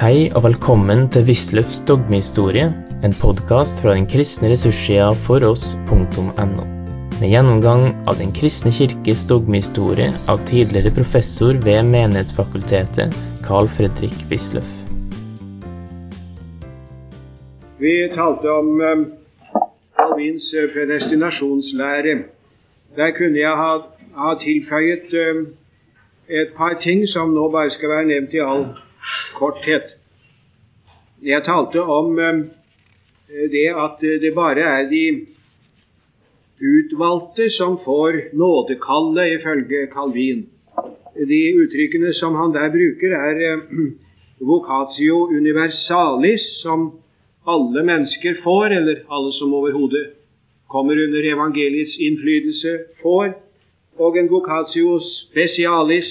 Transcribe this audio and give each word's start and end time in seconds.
Hei 0.00 0.30
og 0.32 0.46
velkommen 0.46 1.10
til 1.12 1.26
Wisløffs 1.28 1.82
dogmehistorie, 1.84 2.70
en 3.04 3.14
podkast 3.20 3.82
fra 3.84 3.92
den 3.92 4.06
kristne 4.08 4.48
ressurssida 4.48 5.10
foross.no. 5.26 6.64
Med 7.18 7.26
gjennomgang 7.28 7.84
av 8.08 8.16
Den 8.16 8.32
kristne 8.32 8.72
kirkes 8.72 9.26
dogmehistorie 9.28 10.08
av 10.24 10.40
tidligere 10.48 10.94
professor 10.96 11.60
ved 11.68 11.84
Menighetsfakultetet, 11.92 13.12
Carl 13.44 13.68
Fredrik 13.68 14.16
Wisløff. 14.32 14.72
Vi 17.84 17.94
talte 18.16 18.56
om 18.56 18.72
Calvins 20.00 20.48
uh, 20.56 20.64
predestinasjonslære. 20.72 22.20
Der 22.96 23.18
kunne 23.20 23.44
jeg 23.44 23.64
ha, 23.64 23.72
ha 24.16 24.36
tilføyet 24.48 25.12
um, 25.28 25.48
et 26.24 26.56
par 26.56 26.80
ting 26.80 27.04
som 27.04 27.36
nå 27.36 27.50
bare 27.52 27.76
skal 27.76 27.98
være 27.98 28.14
nevnt 28.16 28.40
i 28.40 28.48
all 28.48 28.70
korthet. 29.40 29.96
Jeg 31.22 31.44
talte 31.44 31.82
om 31.82 32.16
um, 32.18 32.44
det 33.54 33.68
at 33.86 34.00
det 34.22 34.34
bare 34.36 34.60
er 34.76 34.88
de 34.90 35.04
utvalgte 36.60 37.50
som 37.56 37.78
får 37.84 38.12
nådekallet, 38.36 39.40
ifølge 39.40 39.88
Calvin. 39.94 40.46
De 41.32 41.42
uttrykkene 41.62 42.12
som 42.14 42.34
han 42.34 42.54
der 42.54 42.68
bruker, 42.76 43.16
er 43.16 43.56
um, 43.56 43.98
vocatio 44.50 45.26
universalis, 45.40 46.44
som 46.62 46.90
alle 47.48 47.84
mennesker 47.84 48.40
får, 48.44 48.66
eller 48.78 49.04
alle 49.10 49.32
som 49.32 49.54
overhodet 49.54 50.06
kommer 50.68 51.04
under 51.04 51.32
evangeliets 51.34 51.96
innflytelse, 51.98 52.78
får, 53.02 53.32
og 53.98 54.18
en 54.18 54.30
vocatio 54.30 55.00
specialis, 55.04 56.08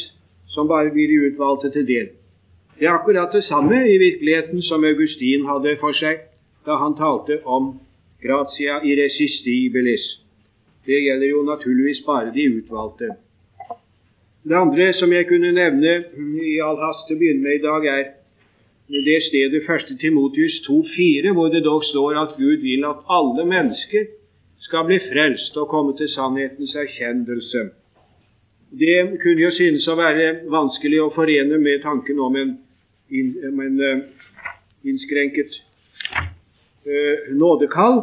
som 0.47 0.67
bare 0.67 0.91
blir 0.93 1.07
de 1.07 1.25
utvalgte 1.29 1.71
til 1.71 1.87
del. 1.87 2.07
Det 2.79 2.87
er 2.87 2.95
akkurat 2.95 3.33
det 3.33 3.43
samme 3.43 3.75
i 3.75 3.97
virkeligheten 3.97 4.61
som 4.63 4.83
Augustin 4.83 5.45
hadde 5.45 5.75
for 5.81 5.91
seg 5.91 6.21
da 6.65 6.77
han 6.79 6.95
talte 6.95 7.41
om 7.43 7.73
gratia 8.23 8.79
irresistibilis. 8.87 10.05
Det 10.85 10.99
gjelder 11.03 11.27
jo 11.27 11.41
naturligvis 11.43 11.99
bare 12.05 12.31
de 12.35 12.45
utvalgte. 12.59 13.09
Det 14.43 14.55
andre 14.55 14.93
som 14.93 15.11
jeg 15.13 15.27
kunne 15.27 15.51
nevne 15.51 15.97
i 16.53 16.55
all 16.63 16.79
hast 16.79 17.03
til 17.07 17.17
å 17.17 17.19
begynne 17.19 17.43
med 17.43 17.59
i 17.59 17.65
dag, 17.65 17.85
er 17.85 18.05
det 19.07 19.17
stedet 19.27 19.67
1. 19.67 19.91
Timotius 19.99 20.61
2,4, 20.69 21.33
hvor 21.35 21.51
det 21.51 21.63
dog 21.67 21.83
står 21.83 22.15
at 22.21 22.37
Gud 22.37 22.63
vil 22.63 22.87
at 22.87 23.03
alle 23.09 23.45
mennesker 23.45 24.07
skal 24.63 24.87
bli 24.87 25.01
frelst 25.03 25.57
og 25.57 25.67
komme 25.67 25.97
til 25.97 26.09
sannhetens 26.15 26.75
erkjennelse. 26.75 27.67
Det 28.71 28.97
kunne 29.21 29.41
jo 29.41 29.51
synes 29.51 29.87
å 29.87 29.99
være 29.99 30.31
vanskelig 30.47 31.03
å 31.03 31.11
forene 31.13 31.57
med 31.59 31.83
tanken 31.83 32.19
om 32.23 32.35
en, 32.39 32.57
om 33.49 33.59
en 33.65 33.81
uh, 33.81 34.03
innskrenket 34.85 35.57
uh, 36.13 37.35
nådekall, 37.35 38.01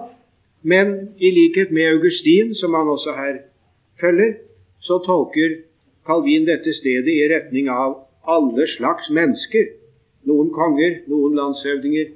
men 0.62 1.14
i 1.18 1.30
likhet 1.30 1.70
med 1.70 1.88
Augustin, 1.94 2.54
som 2.54 2.74
han 2.74 2.88
også 2.88 3.14
her 3.16 3.38
følger, 4.00 4.34
så 4.80 4.98
tolker 5.06 5.60
Calvin 6.06 6.46
dette 6.46 6.74
stedet 6.74 7.10
i 7.12 7.26
retning 7.30 7.70
av 7.70 8.02
alle 8.26 8.66
slags 8.76 9.10
mennesker 9.10 9.74
noen 10.26 10.50
konger, 10.54 11.02
noen 11.10 11.36
landshøvdinger, 11.38 12.10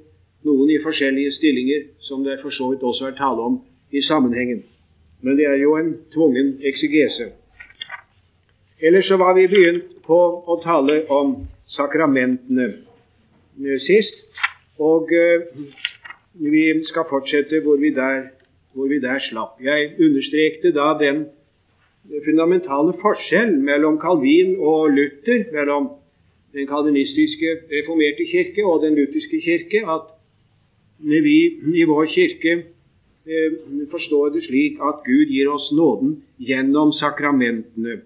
noen 0.47 0.71
i 0.73 0.79
forskjellige 0.83 1.35
stillinger, 1.37 1.85
som 2.03 2.25
det 2.25 2.39
for 2.41 2.53
så 2.55 2.71
vidt 2.71 2.83
også 2.83 3.11
er 3.11 3.17
tale 3.19 3.45
om 3.45 3.59
i 3.91 4.01
sammenhengen. 4.03 4.63
Men 5.21 5.37
det 5.37 5.47
er 5.47 5.59
jo 5.61 5.75
en 5.77 5.93
tvungen 6.13 6.57
eksegese. 6.65 7.31
Ellers 8.81 9.07
så 9.07 9.17
var 9.17 9.35
vi 9.37 9.47
begynt 9.47 9.89
på 10.05 10.17
å 10.49 10.57
tale 10.63 11.03
om 11.13 11.35
sakramentene 11.69 12.71
sist, 13.85 14.23
og 14.81 15.11
uh, 15.13 15.43
vi 16.41 16.63
skal 16.87 17.05
fortsette 17.09 17.61
hvor 17.61 17.77
vi, 17.77 17.91
der, 17.93 18.31
hvor 18.73 18.89
vi 18.89 18.97
der 19.03 19.21
slapp. 19.27 19.59
Jeg 19.61 19.93
understrekte 20.01 20.73
da 20.73 20.95
den 20.97 21.27
fundamentale 22.25 22.95
forskjell 23.01 23.53
mellom 23.61 23.99
Calvin 24.01 24.55
og 24.57 24.89
Luther, 24.97 25.45
mellom 25.53 25.91
den 26.57 26.67
kalvinistiske 26.67 27.55
reformerte 27.71 28.25
kirke 28.31 28.65
og 28.65 28.81
den 28.83 28.97
lutherske 28.97 29.41
kirke, 29.45 29.85
at 29.85 30.09
vi 31.05 31.37
i 31.77 31.85
vår 31.87 32.09
kirke 32.11 32.53
eh, 33.25 33.51
forstår 33.91 34.33
det 34.33 34.43
slik 34.49 34.81
at 34.81 35.05
Gud 35.05 35.29
gir 35.29 35.53
oss 35.53 35.69
nåden 35.71 36.23
gjennom 36.41 36.91
sakramentene, 36.97 38.01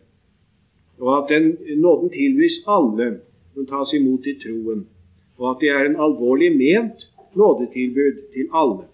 og 1.00 1.12
at 1.18 1.32
den 1.34 1.58
nåden 1.82 2.10
tilbys 2.10 2.62
alle 2.68 3.20
som 3.54 3.68
tas 3.68 3.94
imot 3.94 4.28
i 4.28 4.36
troen, 4.44 4.86
og 5.38 5.50
at 5.52 5.62
det 5.62 5.70
er 5.70 5.86
en 5.86 6.00
alvorlig 6.00 6.52
ment 6.56 7.08
nådetilbud 7.36 8.16
til 8.34 8.48
alle. 8.54 8.86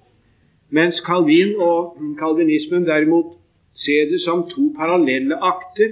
Mens 0.69 0.95
Calvin 1.07 1.55
og 1.59 1.97
kalvinismen 2.19 2.85
derimot 2.85 3.37
ser 3.75 4.09
det 4.11 4.21
som 4.21 4.45
to 4.49 4.73
parallelle 4.77 5.35
akter. 5.35 5.91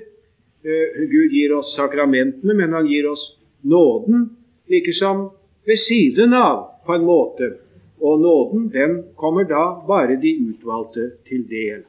Eh, 0.66 1.10
Gud 1.12 1.30
gir 1.36 1.56
oss 1.56 1.76
sakramentene, 1.76 2.54
men 2.54 2.74
han 2.74 2.88
gir 2.88 3.10
oss 3.12 3.24
nåden 3.64 4.30
likesom 4.70 5.30
ved 5.68 5.78
siden 5.88 6.34
av, 6.34 6.66
på 6.86 6.96
en 6.96 7.06
måte. 7.06 7.54
Og 8.02 8.22
nåden, 8.22 8.70
den 8.74 9.04
kommer 9.16 9.44
da 9.44 9.64
bare 9.88 10.16
de 10.22 10.36
utvalgte 10.50 11.12
til 11.28 11.44
del. 11.50 11.84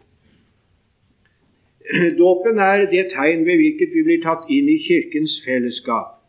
Dåpen 2.22 2.58
er 2.58 2.86
det 2.90 3.10
tegn 3.14 3.44
ved 3.46 3.56
hvilket 3.60 3.94
vi 3.94 4.06
blir 4.06 4.22
tatt 4.22 4.46
inn 4.52 4.68
i 4.70 4.78
Kirkens 4.84 5.40
fellesskap. 5.46 6.20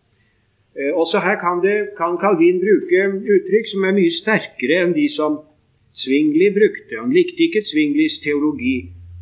Eh, 0.78 0.92
også 0.96 1.20
her 1.20 1.38
kan, 1.44 1.62
det, 1.66 1.78
kan 1.98 2.18
Calvin 2.22 2.62
bruke 2.64 3.02
uttrykk 3.36 3.72
som 3.72 3.86
er 3.86 3.98
mye 3.98 4.14
sterkere 4.18 4.82
enn 4.86 4.96
de 4.98 5.08
som 5.14 5.42
Zwingli 6.02 6.50
brukte. 6.56 6.98
Han 6.98 7.14
likte 7.14 7.46
ikke 7.46 7.66
Zwinglis 7.68 8.20
teologi 8.24 8.78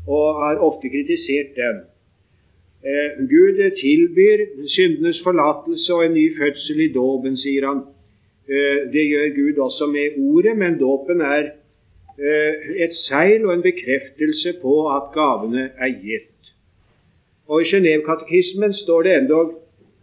og 0.08 0.44
har 0.44 0.62
ofte 0.64 0.92
kritisert 0.94 1.56
den. 1.58 1.82
Eh, 2.86 3.20
Gud 3.34 3.60
tilbyr 3.82 4.46
syndenes 4.76 5.20
forlatelse 5.26 5.94
og 5.94 6.06
en 6.06 6.14
ny 6.14 6.28
fødsel 6.38 6.86
i 6.86 6.94
dåpen, 6.94 7.36
sier 7.38 7.68
han. 7.68 7.82
Eh, 8.48 8.86
det 8.94 9.04
gjør 9.10 9.34
Gud 9.40 9.58
også 9.68 9.90
med 9.92 10.22
ordet, 10.30 10.58
men 10.58 10.80
dåpen 10.80 11.22
er 11.22 11.52
et 12.86 12.96
seil 13.08 13.46
og 13.46 13.54
en 13.54 13.62
bekreftelse 13.64 14.54
på 14.62 14.76
at 14.92 15.12
gavene 15.14 15.70
er 15.78 15.94
gitt. 16.04 16.52
Og 17.48 17.62
I 17.64 17.70
Genévekatekismen 17.72 18.74
står 18.74 19.02
det 19.04 19.14
endog 19.18 19.54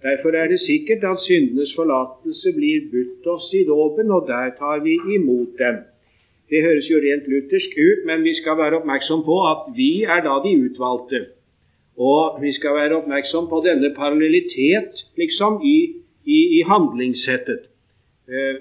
derfor 0.03 0.31
er 0.31 0.49
det 0.49 0.61
sikkert 0.61 1.05
at 1.05 1.23
syndenes 1.27 1.75
forlatelse 1.77 2.53
blir 2.53 2.89
budt 2.93 3.27
oss 3.35 3.47
i 3.53 3.65
dåpen, 3.65 4.11
og 4.11 4.25
der 4.29 4.51
tar 4.59 4.79
vi 4.87 4.95
imot 5.15 5.53
den. 5.59 5.77
Det 6.51 6.63
høres 6.63 6.91
jo 6.91 6.99
rent 7.03 7.29
luthersk 7.33 7.73
ut, 7.89 8.01
men 8.07 8.25
vi 8.25 8.35
skal 8.41 8.59
være 8.59 8.77
oppmerksom 8.81 9.25
på 9.25 9.37
at 9.53 9.63
vi 9.77 9.93
er 10.03 10.21
da 10.27 10.35
de 10.45 10.53
utvalgte. 10.67 11.21
Og 11.97 12.43
vi 12.43 12.53
skal 12.53 12.75
være 12.81 12.97
oppmerksom 13.01 13.49
på 13.49 13.63
denne 13.67 13.95
parallellitet 13.97 14.93
liksom 15.17 15.61
i, 15.65 15.79
i, 16.25 16.39
i 16.59 16.61
handlingssettet. 16.71 17.63
Eh, 18.29 18.57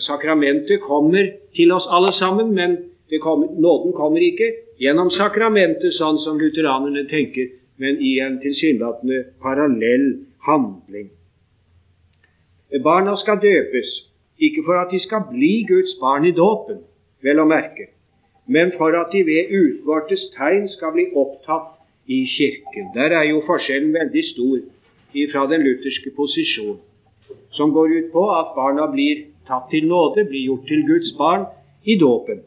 sakramentet 0.00 0.80
kommer 0.80 1.30
til 1.56 1.72
oss 1.72 1.86
alle 1.90 2.12
sammen, 2.12 2.54
men 2.54 2.76
kommer, 3.20 3.48
nåden 3.60 3.92
kommer 3.96 4.20
ikke 4.20 4.50
gjennom 4.80 5.10
sakramentet, 5.10 5.94
sånn 5.96 6.20
som 6.24 6.38
lutheranerne 6.40 7.06
tenker, 7.08 7.48
men 7.80 8.00
i 8.02 8.18
en 8.20 8.38
tilsynelatende 8.42 9.24
parallell 9.42 10.08
handling. 10.46 11.08
Barna 12.84 13.16
skal 13.16 13.40
døpes, 13.40 13.94
ikke 14.38 14.64
for 14.66 14.78
at 14.78 14.92
de 14.92 15.00
skal 15.00 15.24
bli 15.30 15.64
Guds 15.68 15.94
barn 16.00 16.26
i 16.28 16.34
dåpen, 16.36 16.82
vel 17.24 17.40
å 17.40 17.48
merke, 17.48 17.88
men 18.46 18.74
for 18.76 18.94
at 18.98 19.12
de 19.14 19.24
ved 19.26 19.54
utvortes 19.54 20.28
tegn 20.36 20.68
skal 20.68 20.92
bli 20.94 21.08
opptatt 21.16 21.78
i 22.08 22.24
Kirken. 22.28 22.92
Der 22.94 23.14
er 23.16 23.24
jo 23.30 23.40
forskjellen 23.46 23.94
veldig 23.96 24.24
stor 24.32 24.60
fra 25.32 25.46
den 25.48 25.64
lutherske 25.64 26.12
posisjon, 26.16 26.78
som 27.56 27.72
går 27.72 27.94
ut 27.96 28.12
på 28.12 28.24
at 28.36 28.54
barna 28.56 28.86
blir 28.92 29.26
tatt 29.48 29.70
til 29.72 29.88
nåde, 29.88 30.26
blir 30.28 30.46
gjort 30.50 30.68
til 30.68 30.84
Guds 30.86 31.10
barn 31.18 31.48
i 31.84 31.96
dåpen. 31.98 32.44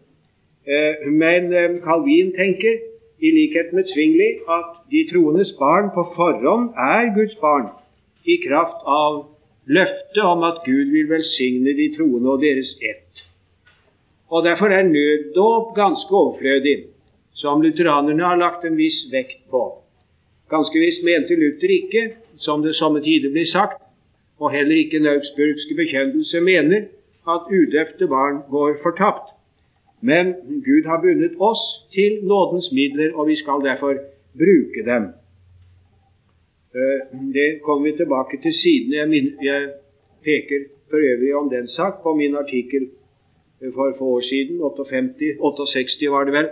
Eh, 0.67 1.09
men 1.09 1.53
eh, 1.53 1.77
Calvin 1.83 2.31
tenker, 2.37 2.79
i 3.21 3.29
likhet 3.29 3.73
med 3.73 3.85
Zwingli, 3.85 4.29
at 4.49 4.79
de 4.91 5.03
troendes 5.11 5.51
barn 5.59 5.91
på 5.93 6.07
forhånd 6.15 6.71
er 6.73 7.11
Guds 7.13 7.35
barn 7.41 7.67
i 8.25 8.37
kraft 8.41 8.81
av 8.85 9.19
løftet 9.69 10.23
om 10.25 10.41
at 10.47 10.63
Gud 10.65 10.89
vil 10.93 11.09
velsigne 11.09 11.75
de 11.77 11.91
troende 11.97 12.33
og 12.33 12.41
deres 12.41 12.71
ett. 12.81 13.21
Og 14.31 14.45
Derfor 14.45 14.73
er 14.73 14.89
nøddåp 14.89 15.75
ganske 15.75 16.15
overflødig 16.15 16.77
som 17.37 17.61
lutheranerne 17.61 18.23
har 18.23 18.39
lagt 18.39 18.65
en 18.65 18.77
viss 18.77 19.03
vekt 19.11 19.43
på. 19.51 19.61
Ganske 20.49 20.79
visst 20.79 21.03
mente 21.05 21.35
Luther 21.35 21.71
ikke, 21.77 22.03
som 22.37 22.63
det 22.63 22.75
somme 22.75 23.01
tider 23.03 23.31
blir 23.33 23.47
sagt, 23.49 23.81
og 24.41 24.51
heller 24.51 24.75
ikke 24.75 24.99
den 24.99 25.07
bekjennelse 25.81 26.39
mener, 26.41 26.81
at 27.33 27.41
udøpte 27.57 28.07
barn 28.07 28.35
går 28.51 28.71
fortapt. 28.85 29.27
Men 30.01 30.25
Gud 30.67 30.83
har 30.85 31.01
bundet 31.01 31.33
oss 31.49 31.63
til 31.95 32.11
nådens 32.31 32.67
midler, 32.77 33.09
og 33.17 33.27
vi 33.27 33.35
skal 33.41 33.59
derfor 33.69 33.93
bruke 34.41 34.81
dem. 34.91 35.03
Eh, 36.79 36.99
det 37.37 37.49
kommer 37.63 37.83
vi 37.87 37.97
tilbake 37.97 38.35
til 38.45 38.53
siden. 38.63 38.93
Jeg, 39.43 39.61
peker 40.23 40.59
for 40.89 40.97
øvrig 40.97 41.35
om 41.35 41.49
den 41.49 41.67
sak 41.67 41.93
på 42.03 42.15
min 42.15 42.35
artikkel 42.35 42.83
for 43.75 43.95
få 43.97 44.05
år 44.05 44.21
siden, 44.21 44.61
58, 44.61 45.37
68 45.39 46.11
var 46.11 46.23
det 46.23 46.33
vel, 46.33 46.49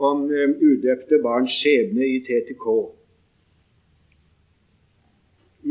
om 0.00 0.18
udøpte 0.68 1.16
barns 1.22 1.52
skjebne 1.60 2.06
i 2.06 2.18
TTK. 2.26 2.66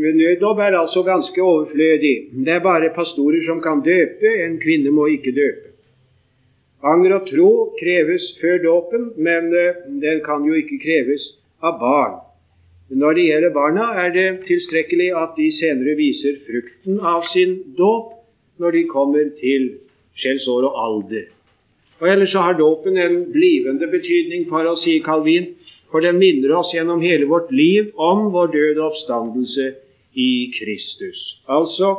Nøddåp 0.01 0.59
er 0.59 0.77
altså 0.79 1.03
ganske 1.03 1.41
overflødig. 1.41 2.15
Det 2.45 2.53
er 2.53 2.63
bare 2.63 2.89
pastorer 2.95 3.43
som 3.45 3.61
kan 3.61 3.83
døpe. 3.85 4.29
En 4.45 4.57
kvinne 4.61 4.89
må 4.91 5.05
ikke 5.13 5.33
døpe. 5.35 5.67
Anger 6.83 7.13
og 7.19 7.27
tro 7.29 7.51
kreves 7.77 8.23
før 8.41 8.57
dåpen, 8.63 9.11
men 9.17 9.51
den 10.01 10.23
kan 10.25 10.45
jo 10.47 10.57
ikke 10.57 10.79
kreves 10.81 11.27
av 11.61 11.77
barn. 11.79 12.15
Når 12.91 13.13
det 13.13 13.27
gjelder 13.27 13.53
barna, 13.53 13.83
er 14.03 14.09
det 14.15 14.29
tilstrekkelig 14.47 15.11
at 15.15 15.37
de 15.37 15.51
senere 15.55 15.93
viser 15.95 16.41
frukten 16.47 16.97
av 16.99 17.27
sin 17.33 17.53
dåp 17.77 18.17
når 18.59 18.75
de 18.75 18.81
kommer 18.89 19.29
til 19.37 19.69
skjellsår 20.19 20.65
og 20.67 20.81
alder. 20.85 21.29
Og 22.01 22.09
Ellers 22.09 22.33
så 22.33 22.41
har 22.41 22.57
dåpen 22.57 22.97
en 22.97 23.31
blivende 23.31 23.87
betydning 23.87 24.47
for 24.49 24.65
oss, 24.65 24.81
sier 24.83 25.05
Calvin, 25.05 25.53
for 25.91 26.03
den 26.03 26.17
minner 26.19 26.55
oss 26.57 26.73
gjennom 26.73 27.03
hele 27.05 27.29
vårt 27.29 27.51
liv 27.53 27.93
om 27.95 28.31
vår 28.33 28.51
døde 28.55 28.83
oppstandelse 28.83 29.69
i 30.13 30.51
Kristus. 30.57 31.19
Altså 31.47 31.95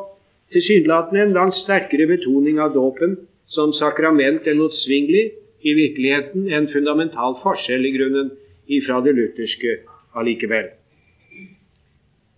tilsynelatende 0.52 1.22
en 1.22 1.36
langt 1.36 1.56
sterkere 1.56 2.06
betoning 2.06 2.60
av 2.60 2.74
dåpen 2.74 3.16
som 3.52 3.72
sakrament 3.76 4.46
enn 4.48 4.60
oppsvingelig, 4.64 5.30
i 5.62 5.72
virkeligheten 5.78 6.48
en 6.50 6.64
fundamental 6.72 7.36
forskjell 7.42 7.84
i 7.86 7.92
grunnen 7.94 8.32
ifra 8.66 8.96
det 9.04 9.12
lutherske 9.14 9.76
allikevel. 10.18 10.72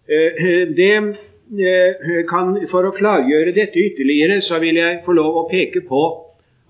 Eh, 0.04 0.42
det 0.76 0.90
eh, 0.96 2.18
kan, 2.28 2.58
For 2.68 2.84
å 2.84 2.92
klargjøre 2.96 3.54
dette 3.56 3.80
ytterligere, 3.80 4.42
så 4.44 4.60
vil 4.60 4.76
jeg 4.76 5.00
få 5.06 5.16
lov 5.16 5.38
å 5.40 5.46
peke 5.48 5.80
på 5.88 6.02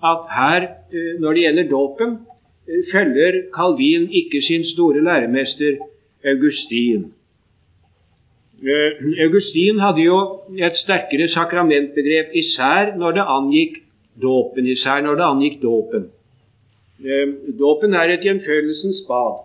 at 0.05 0.31
her, 0.37 0.69
eh, 0.95 1.17
når 1.19 1.35
det 1.35 1.45
gjelder 1.47 1.69
dåpen, 1.73 2.15
følger 2.93 3.43
Calvin 3.53 4.07
ikke 4.09 4.41
sin 4.41 4.63
store 4.65 5.03
læremester 5.05 5.77
Augustin. 6.25 7.11
Augustin 8.65 9.81
hadde 9.83 10.05
jo 10.07 10.19
et 10.57 10.77
sterkere 10.81 11.29
sakramentbegrep, 11.29 12.33
især 12.33 12.95
når 12.97 13.19
det 13.19 13.25
angikk 13.29 13.81
dåpen. 14.23 14.67
Især 14.67 15.03
når 15.05 15.19
det 15.21 15.27
angikk 15.27 15.59
dåpen. 15.63 16.07
Dåpen 17.59 17.95
er 17.95 18.15
et 18.15 18.25
gjenfølelsens 18.25 19.03
bad. 19.09 19.43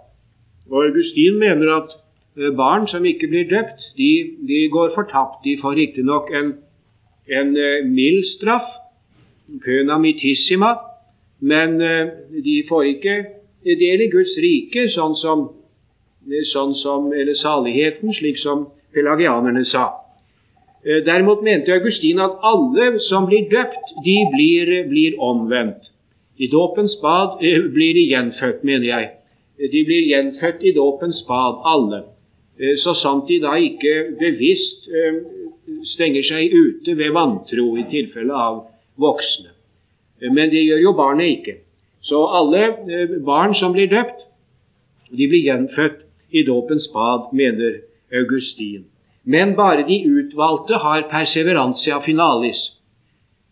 Og 0.71 0.86
Augustin 0.86 1.39
mener 1.42 1.74
at 1.81 1.98
Eh, 2.39 2.56
barn 2.57 2.88
som 2.88 3.06
ikke 3.06 3.27
blir 3.27 3.48
døpt, 3.50 3.81
de, 3.98 4.12
de 4.48 4.69
går 4.71 4.92
fortapt. 4.95 5.44
De 5.44 5.57
får 5.62 5.75
riktignok 5.75 6.31
en, 6.33 6.54
en 7.27 7.50
mild 7.94 8.24
straff, 8.36 8.69
pøna 9.65 9.98
mitissima, 9.98 10.75
men 11.39 11.80
de 12.45 12.56
får 12.69 12.83
ikke 12.94 13.15
del 13.65 14.04
i 14.06 14.10
Guds 14.13 14.36
rike, 14.44 14.86
sånn 14.94 15.15
som, 15.19 15.48
sånn 16.54 16.75
som, 16.83 17.10
eller 17.13 17.38
saligheten, 17.39 18.13
slik 18.13 18.38
som 18.39 18.68
pelagianerne 18.94 19.65
sa. 19.65 19.88
Uh, 20.86 21.00
derimot 21.06 21.44
mente 21.44 21.74
Augustin 21.75 22.19
at 22.24 22.38
alle 22.41 23.00
som 23.09 23.27
blir 23.27 23.50
døpt, 23.51 23.95
de 24.06 24.18
blir, 24.33 24.75
blir 24.89 25.18
omvendt. 25.19 25.91
I 26.39 26.47
dåpens 26.47 26.95
bad 27.01 27.39
blir 27.74 27.94
de 27.94 28.06
gjenfødt, 28.13 28.63
mener 28.63 28.88
jeg. 28.88 29.09
De 29.59 29.83
blir 29.83 30.07
gjenfødt 30.07 30.63
i 30.63 30.71
dåpens 30.71 31.19
bad, 31.27 31.59
alle. 31.68 32.03
Eh, 32.59 32.75
så 32.77 32.94
sant 32.95 33.27
de 33.27 33.39
da 33.44 33.56
ikke 33.59 33.95
bevisst 34.19 34.89
eh, 34.91 35.19
stenger 35.94 36.25
seg 36.27 36.53
ute 36.56 36.95
ved 37.00 37.13
vantro 37.15 37.71
i 37.80 37.86
tilfelle 37.91 38.36
av 38.36 38.62
voksne. 39.00 39.51
Eh, 40.19 40.31
men 40.31 40.51
det 40.51 40.65
gjør 40.65 40.83
jo 40.83 40.95
barnet 40.97 41.38
ikke. 41.38 41.59
Så 42.03 42.19
alle 42.39 42.63
barn 43.25 43.56
som 43.59 43.75
blir 43.75 43.91
døpt, 43.91 44.25
de 45.12 45.27
blir 45.27 45.44
gjenfødt 45.44 46.06
i 46.31 46.45
dåpens 46.47 46.88
bad, 46.94 47.31
mener 47.36 47.81
Augustin. 48.13 48.85
Men 49.23 49.56
bare 49.56 49.85
de 49.88 50.01
utvalgte 50.07 50.79
har 50.81 51.07
perseverantia 51.11 52.00
finalis. 52.06 52.59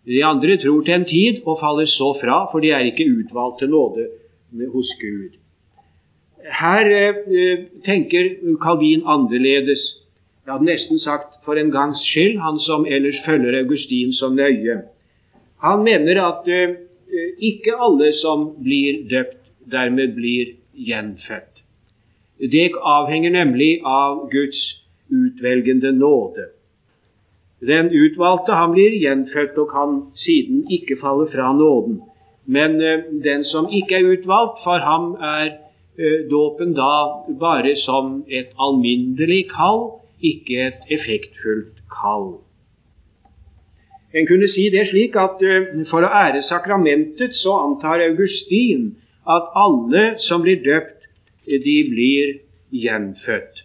De 0.07 0.23
andre 0.23 0.57
tror 0.57 0.81
til 0.81 0.93
en 0.93 1.05
tid 1.05 1.41
og 1.45 1.59
faller 1.59 1.89
så 1.91 2.13
fra, 2.21 2.45
for 2.51 2.63
de 2.63 2.71
er 2.71 2.87
ikke 2.87 3.09
utvalgt 3.11 3.59
til 3.59 3.69
nåde 3.69 4.07
hos 4.73 4.93
Gud. 5.01 5.35
Her 6.47 6.87
eh, 6.87 7.65
tenker 7.85 8.29
Calvin 8.63 9.03
annerledes. 9.05 9.83
Jeg 10.45 10.53
hadde 10.53 10.69
nesten 10.69 10.99
sagt 10.99 11.43
for 11.45 11.59
en 11.59 11.71
gangs 11.71 11.99
skyld, 12.07 12.39
han 12.39 12.59
som 12.63 12.85
ellers 12.85 13.19
følger 13.25 13.59
Augustin 13.59 14.13
så 14.13 14.29
nøye. 14.31 14.77
Han 15.59 15.83
mener 15.83 16.21
at 16.23 16.47
eh, 16.47 16.77
ikke 17.39 17.75
alle 17.75 18.13
som 18.13 18.53
blir 18.63 19.03
døpt, 19.11 19.43
dermed 19.71 20.15
blir 20.15 20.55
gjenfødt. 20.73 21.56
Det 22.39 22.71
avhenger 22.81 23.31
nemlig 23.33 23.81
av 23.85 24.29
Guds 24.31 24.59
utvelgende 25.09 25.91
nåde. 25.91 26.49
Den 27.59 27.89
utvalgte 27.89 28.53
han 28.53 28.75
blir 28.75 28.93
gjenfødt 29.01 29.57
og 29.57 29.71
kan 29.71 29.95
siden 30.15 30.67
ikke 30.69 30.99
falle 31.01 31.25
fra 31.31 31.53
nåden. 31.53 32.01
Men 32.45 32.81
eh, 32.81 33.07
den 33.23 33.43
som 33.43 33.71
ikke 33.71 33.97
er 33.97 34.11
utvalgt, 34.13 34.61
for 34.63 34.77
ham 34.77 35.15
er 35.21 35.57
Eh, 35.99 36.29
dåpen 36.29 36.75
da 36.77 37.25
bare 37.39 37.75
som 37.75 38.19
et 38.29 38.51
alminnelig 38.61 39.47
kall, 39.49 39.79
ikke 40.21 40.59
et 40.67 40.91
effektfullt 40.93 41.79
kall. 41.89 42.35
En 44.13 44.27
kunne 44.29 44.45
si 44.53 44.67
det 44.69 44.83
slik 44.91 45.17
at 45.17 45.41
eh, 45.41 45.81
for 45.89 46.05
å 46.05 46.11
ære 46.19 46.43
sakramentet 46.45 47.33
så 47.39 47.55
antar 47.63 48.03
Augustin 48.11 48.91
at 49.25 49.49
alle 49.57 50.03
som 50.27 50.45
blir 50.45 50.61
døpt, 50.61 50.96
de 51.47 51.77
blir 51.89 52.39
gjenfødt. 52.71 53.63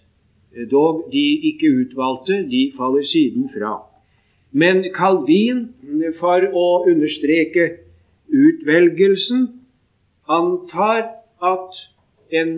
Dog 0.70 1.08
de 1.12 1.25
ikke 1.50 1.70
utvalgte, 1.81 2.43
de 2.50 2.73
faller 2.76 3.02
siden 3.02 3.50
fra. 3.55 3.81
Men 4.52 4.84
Calvin, 4.94 5.69
for 6.20 6.44
å 6.52 6.67
understreke 6.90 7.69
utvelgelsen, 8.29 9.49
antar 10.29 11.08
at 11.43 11.81
en 12.31 12.52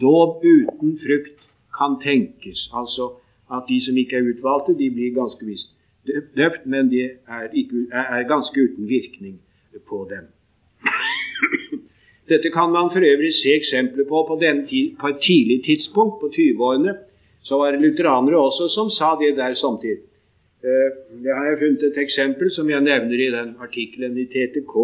dåp 0.00 0.44
uten 0.44 0.98
frukt 1.00 1.48
kan 1.76 1.96
tenkes. 2.04 2.68
Altså 2.76 3.16
at 3.50 3.66
de 3.68 3.80
som 3.84 3.96
ikke 3.96 4.20
er 4.20 4.28
utvalgte, 4.34 4.76
de 4.78 4.90
blir 4.94 5.16
ganske 5.16 5.46
visst 5.46 5.72
døpt, 6.36 6.66
men 6.66 6.90
de 6.90 7.02
er, 7.04 7.48
er 7.92 8.28
ganske 8.28 8.60
uten 8.60 8.88
virkning 8.88 9.40
på 9.88 10.06
dem. 10.10 10.28
Dette 12.30 12.50
kan 12.54 12.70
man 12.70 12.92
for 12.94 13.02
øvrig 13.12 13.32
se 13.34 13.50
eksempler 13.60 14.04
på 14.08 14.18
på, 14.28 14.34
tid, 14.70 14.96
på 15.00 15.06
et 15.08 15.20
tidlig 15.28 15.64
tidspunkt, 15.64 16.20
på 16.20 16.26
20-årene. 16.36 16.94
Så 17.42 17.58
var 17.58 17.70
det 17.70 17.80
lutheranere 17.80 18.38
også 18.38 18.68
som 18.76 18.90
sa 18.90 19.16
det 19.20 19.36
der 19.36 19.54
samtidig. 19.54 20.04
Eh, 20.64 20.88
det 21.24 21.32
har 21.36 21.44
jeg 21.48 21.58
funnet 21.58 21.82
et 21.82 21.98
eksempel 21.98 22.50
som 22.50 22.70
jeg 22.70 22.80
nevner 22.80 23.18
i 23.26 23.30
den 23.36 23.56
artikkelen 23.60 24.18
i 24.18 24.26
TTK. 24.32 24.74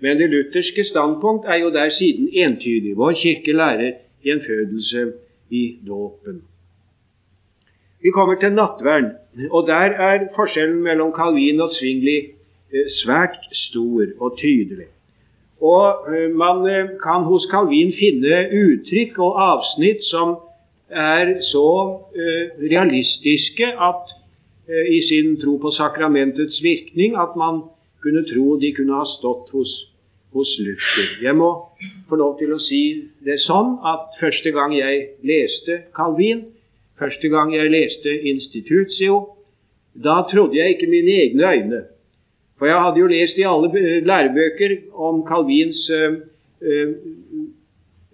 Men 0.00 0.18
det 0.18 0.30
lutherske 0.30 0.84
standpunkt 0.84 1.44
er 1.46 1.56
jo 1.56 1.70
der 1.70 1.90
siden 1.90 2.28
entydig. 2.32 2.96
Vår 2.96 3.12
kirke 3.12 3.52
lærer 3.52 3.92
gjenfødelse 4.24 5.12
i 5.50 5.76
dåpen. 5.86 6.42
Vi 8.02 8.10
kommer 8.10 8.34
til 8.40 8.52
nattvern, 8.52 9.10
og 9.50 9.66
der 9.66 9.94
er 10.08 10.28
forskjellen 10.36 10.82
mellom 10.82 11.12
Calvin 11.16 11.60
og 11.60 11.70
Zwingli 11.74 12.18
eh, 12.18 12.88
svært 13.02 13.38
stor 13.52 14.04
og 14.20 14.38
tydelig. 14.40 14.95
Og 15.60 16.10
eh, 16.12 16.30
Man 16.30 16.66
eh, 16.68 16.96
kan 17.02 17.24
hos 17.24 17.46
Calvin 17.50 17.92
finne 17.96 18.46
uttrykk 18.52 19.18
og 19.24 19.40
avsnitt 19.40 20.04
som 20.10 20.36
er 20.90 21.40
så 21.42 21.68
realistiske 22.14 23.66
at 23.66 24.12
i 24.70 25.00
sin 25.02 25.32
tro 25.42 25.56
på 25.58 25.72
sakramentets 25.74 26.60
virkning 26.62 27.16
at 27.18 27.34
man 27.36 27.58
kunne 28.06 28.22
tro 28.30 28.56
de 28.60 28.70
kunne 28.74 28.94
ha 28.94 29.04
stått 29.10 29.50
hos, 29.50 29.72
hos 30.34 30.52
Luther. 30.62 31.08
Jeg 31.22 31.34
må 31.34 31.50
få 32.08 32.18
lov 32.20 32.36
til 32.38 32.52
å 32.54 32.60
si 32.62 32.82
det 33.26 33.40
sånn 33.42 33.80
at 33.82 34.14
første 34.20 34.52
gang 34.54 34.76
jeg 34.76 35.08
leste 35.26 35.80
Calvin, 35.96 36.44
første 37.00 37.30
gang 37.32 37.50
jeg 37.54 37.72
leste 37.72 38.14
Institutio, 38.30 39.18
da 39.96 40.20
trodde 40.30 40.58
jeg 40.58 40.76
ikke 40.76 40.90
mine 40.92 41.18
egne 41.24 41.52
øyne. 41.52 41.82
For 42.58 42.66
jeg 42.66 42.80
hadde 42.80 43.02
jo 43.02 43.06
lest 43.10 43.38
i 43.38 43.44
alle 43.44 43.68
lærebøker 44.08 44.76
om 44.94 45.22
Calvins 45.28 45.82
uh, 45.92 46.14
uh, 46.62 46.92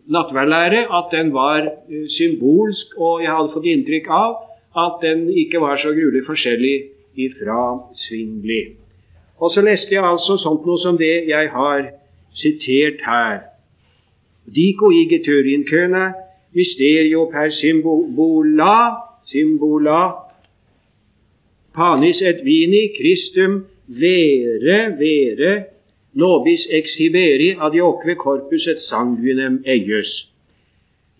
nattverdlære 0.06 0.82
at 0.98 1.12
den 1.12 1.32
var 1.34 1.68
uh, 1.68 2.06
symbolsk, 2.16 2.96
og 2.98 3.22
jeg 3.22 3.30
hadde 3.30 3.52
fått 3.54 3.68
inntrykk 3.70 4.10
av 4.10 4.34
at 4.84 4.98
den 5.04 5.28
ikke 5.30 5.60
var 5.62 5.78
så 5.78 5.92
gruelig 5.94 6.24
forskjellig 6.26 6.76
ifra 7.26 7.60
Svingli. 8.06 8.62
Og 9.38 9.50
så 9.54 9.62
leste 9.62 9.94
jeg 9.94 10.04
altså 10.04 10.38
sånt 10.40 10.66
noe 10.66 10.80
som 10.82 10.98
det 10.98 11.14
jeg 11.28 11.50
har 11.52 11.86
sitert 12.38 13.02
her. 13.06 13.40
Dico 14.46 14.90
igetur 14.90 15.46
in 15.46 15.64
køna, 15.68 16.12
mysterio 16.54 17.28
per 17.30 17.52
symbola, 17.54 18.76
symbola 19.30 20.00
panis 21.74 22.20
et 22.22 22.42
vini 22.44 22.88
Christum 22.96 23.62
vere 24.00 24.78
vere 24.98 25.52
nobis 26.14 26.66
exhiberi 26.70 27.52
adioque 27.58 28.16
corpus 28.16 28.66
et 28.68 28.80
sanguinem 28.88 29.62
eius. 29.66 30.10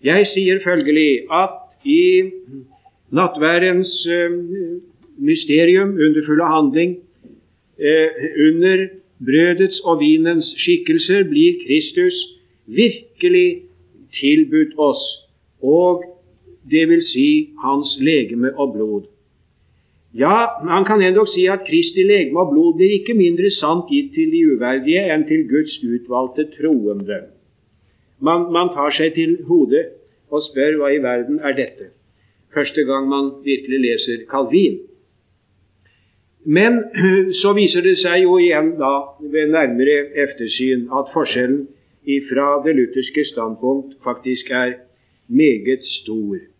Jeg 0.03 0.27
sier 0.33 0.59
følgelig 0.63 1.25
at 1.31 1.59
i 1.85 2.31
nattværens 3.11 3.93
uh, 4.07 4.37
mysterium, 5.17 5.95
underfulle 5.95 6.47
handling, 6.47 6.97
uh, 7.79 8.09
under 8.47 8.87
brødets 9.25 9.79
og 9.79 9.99
vinens 9.99 10.53
skikkelser, 10.57 11.23
blir 11.29 11.61
Kristus 11.65 12.17
virkelig 12.67 13.63
tilbudt 14.19 14.77
oss, 14.77 15.03
og 15.61 16.03
det 16.71 16.87
vil 16.89 17.03
si 17.07 17.49
hans 17.63 17.97
legeme 17.99 18.53
og 18.59 18.73
blod. 18.73 19.12
Ja, 20.13 20.61
man 20.65 20.85
kan 20.85 21.01
endog 21.01 21.27
si 21.33 21.47
at 21.49 21.65
Kristi 21.65 22.03
legeme 22.05 22.43
og 22.43 22.51
blod 22.51 22.75
blir 22.77 22.91
ikke 22.99 23.15
mindre 23.17 23.49
sant 23.55 23.87
gitt 23.89 24.11
til 24.13 24.29
de 24.29 24.43
uverdige 24.53 25.01
enn 25.09 25.25
til 25.25 25.47
Guds 25.49 25.79
utvalgte 25.81 26.45
troende. 26.53 27.17
Man, 28.21 28.45
man 28.53 28.69
tar 28.75 28.93
seg 28.93 29.15
til 29.17 29.39
hodet 29.47 29.87
og 30.29 30.45
spør 30.45 30.77
hva 30.77 30.91
i 30.93 31.01
verden 31.01 31.41
er 31.41 31.57
dette, 31.57 31.89
første 32.53 32.85
gang 32.85 33.09
man 33.09 33.31
virkelig 33.45 33.81
leser 33.87 34.21
Calvin. 34.29 34.79
Men 36.45 36.83
så 37.41 37.55
viser 37.57 37.81
det 37.81 37.97
seg 38.03 38.27
jo 38.27 38.37
igjen 38.37 38.75
da 38.77 38.93
ved 39.33 39.49
nærmere 39.57 39.97
eftersyn 40.27 40.89
at 40.93 41.09
forskjellen 41.15 41.65
fra 42.29 42.47
det 42.65 42.75
lutherske 42.77 43.25
standpunkt 43.33 43.97
faktisk 44.03 44.51
er 44.51 44.77
meget 45.27 45.85
stor. 45.87 46.52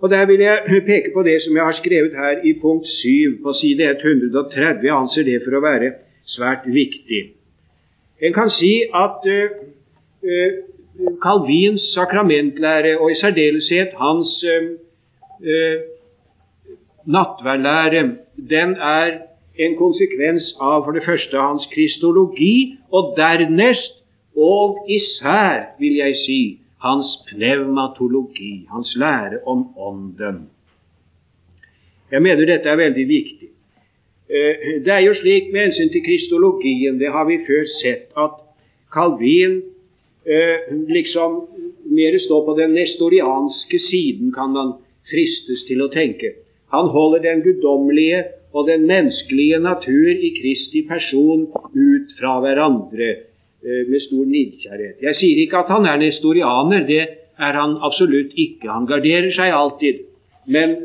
Og 0.00 0.10
Der 0.10 0.26
vil 0.26 0.40
jeg 0.40 0.82
peke 0.86 1.10
på 1.14 1.22
det 1.22 1.42
som 1.42 1.56
jeg 1.56 1.64
har 1.64 1.72
skrevet 1.72 2.12
her 2.16 2.40
i 2.44 2.52
punkt 2.62 2.86
7 2.86 3.42
på 3.42 3.52
side 3.52 3.90
130. 3.90 4.86
Jeg 4.86 4.96
anser 4.96 5.22
det 5.22 5.42
for 5.44 5.58
å 5.58 5.60
være 5.60 5.90
svært 6.24 6.64
viktig. 6.64 7.20
En 8.22 8.32
kan 8.32 8.48
si 8.52 8.72
at 8.96 9.28
uh, 9.28 10.48
Calvins 11.24 11.84
sakramentlære, 11.92 12.96
og 13.00 13.12
i 13.12 13.18
særdeleshet 13.20 13.92
hans 14.00 14.32
uh, 14.44 15.76
nattverdlære, 17.04 18.02
den 18.50 18.76
er 18.80 19.12
en 19.58 19.76
konsekvens 19.76 20.54
av 20.60 20.84
for 20.84 20.96
det 20.96 21.04
første 21.04 21.36
hans 21.36 21.68
kristologi, 21.74 22.78
og 22.92 23.12
dernest, 23.16 24.00
og 24.36 24.86
især, 24.88 25.76
vil 25.78 26.00
jeg 26.00 26.16
si, 26.24 26.59
hans 26.80 27.08
pneumatologi, 27.28 28.66
hans 28.70 28.96
lære 28.96 29.40
om 29.46 29.66
Ånden. 29.76 30.48
Jeg 32.10 32.22
mener 32.22 32.46
dette 32.48 32.68
er 32.68 32.80
veldig 32.80 33.06
viktig. 33.08 33.48
Eh, 34.30 34.80
det 34.84 34.92
er 34.94 35.04
jo 35.04 35.14
slik 35.14 35.52
med 35.52 35.68
hensyn 35.68 35.92
til 35.92 36.04
kristologien, 36.06 36.98
det 36.98 37.12
har 37.12 37.26
vi 37.28 37.38
før 37.46 37.66
sett, 37.80 38.08
at 38.16 38.40
Calvin 38.94 39.60
eh, 40.26 40.70
liksom 40.88 41.40
mer 41.90 42.18
står 42.18 42.44
på 42.46 42.56
den 42.58 42.74
nestorianske 42.74 43.78
siden, 43.90 44.32
kan 44.32 44.54
man 44.56 44.76
fristes 45.10 45.66
til 45.68 45.82
å 45.82 45.90
tenke. 45.92 46.34
Han 46.74 46.90
holder 46.94 47.22
den 47.26 47.42
guddommelige 47.42 48.24
og 48.54 48.66
den 48.66 48.86
menneskelige 48.86 49.58
natur 49.62 50.10
i 50.10 50.30
Kristi 50.38 50.82
person 50.88 51.48
ut 51.74 52.14
fra 52.18 52.38
hverandre 52.42 53.10
med 53.62 54.00
stor 54.00 54.24
nidkjærhet. 54.24 55.02
Jeg 55.04 55.16
sier 55.18 55.42
ikke 55.42 55.58
at 55.60 55.72
han 55.72 55.84
er 55.86 55.98
nestorianer, 56.00 56.86
det 56.88 57.02
er 57.40 57.58
han 57.60 57.76
absolutt 57.84 58.32
ikke. 58.36 58.68
Han 58.68 58.86
garderer 58.88 59.30
seg 59.36 59.52
alltid. 59.52 60.04
Men 60.48 60.76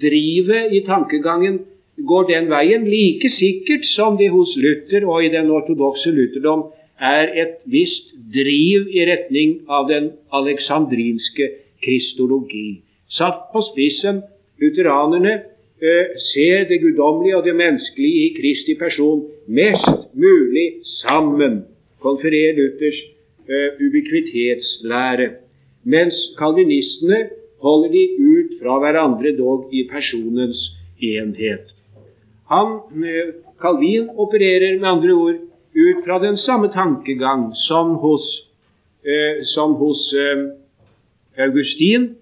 drivet 0.00 0.74
i 0.76 0.82
tankegangen 0.86 1.62
går 2.06 2.28
den 2.28 2.50
veien 2.50 2.84
like 2.88 3.30
sikkert 3.36 3.86
som 3.94 4.18
det 4.20 4.30
hos 4.32 4.52
Luther 4.56 5.06
og 5.08 5.24
i 5.24 5.32
den 5.32 5.50
ortodokse 5.52 6.12
lutherdom 6.14 6.68
er 7.00 7.32
et 7.42 7.56
visst 7.64 8.12
driv 8.34 8.88
i 8.92 9.04
retning 9.08 9.60
av 9.68 9.88
den 9.88 10.10
aleksandrinske 10.36 11.48
kristologi. 11.84 12.82
Satt 13.08 13.48
på 13.52 13.62
spissen, 13.70 14.20
lutheranerne 14.60 15.32
eh, 15.80 16.12
ser 16.30 16.68
det 16.68 16.82
guddommelige 16.84 17.38
og 17.38 17.44
det 17.48 17.56
menneskelige 17.56 18.26
i 18.26 18.34
Kristi 18.36 18.76
person 18.78 19.24
mest 19.48 20.12
mulig 20.14 20.84
sammen 21.00 21.62
konfererer 22.02 22.56
Luthers 22.58 22.98
uh, 23.48 23.68
ubiquitetslære, 23.86 25.28
mens 25.84 26.16
kalvinistene 26.38 27.20
holder 27.64 27.90
de 27.96 28.04
ut 28.18 28.56
fra 28.62 28.78
hverandre, 28.82 29.36
dog 29.38 29.68
i 29.72 29.84
personens 29.92 30.60
enhet. 31.02 31.72
Han, 32.50 32.78
uh, 33.04 33.34
Calvin 33.62 34.08
opererer 34.16 34.78
med 34.80 34.88
andre 34.88 35.12
ord 35.12 35.40
ut 35.74 36.00
fra 36.06 36.18
den 36.22 36.36
samme 36.36 36.72
tankegang 36.72 37.50
som 37.66 37.94
hos, 38.02 38.24
uh, 39.06 39.44
som 39.54 39.76
hos 39.80 40.08
Augustin, 41.38 42.16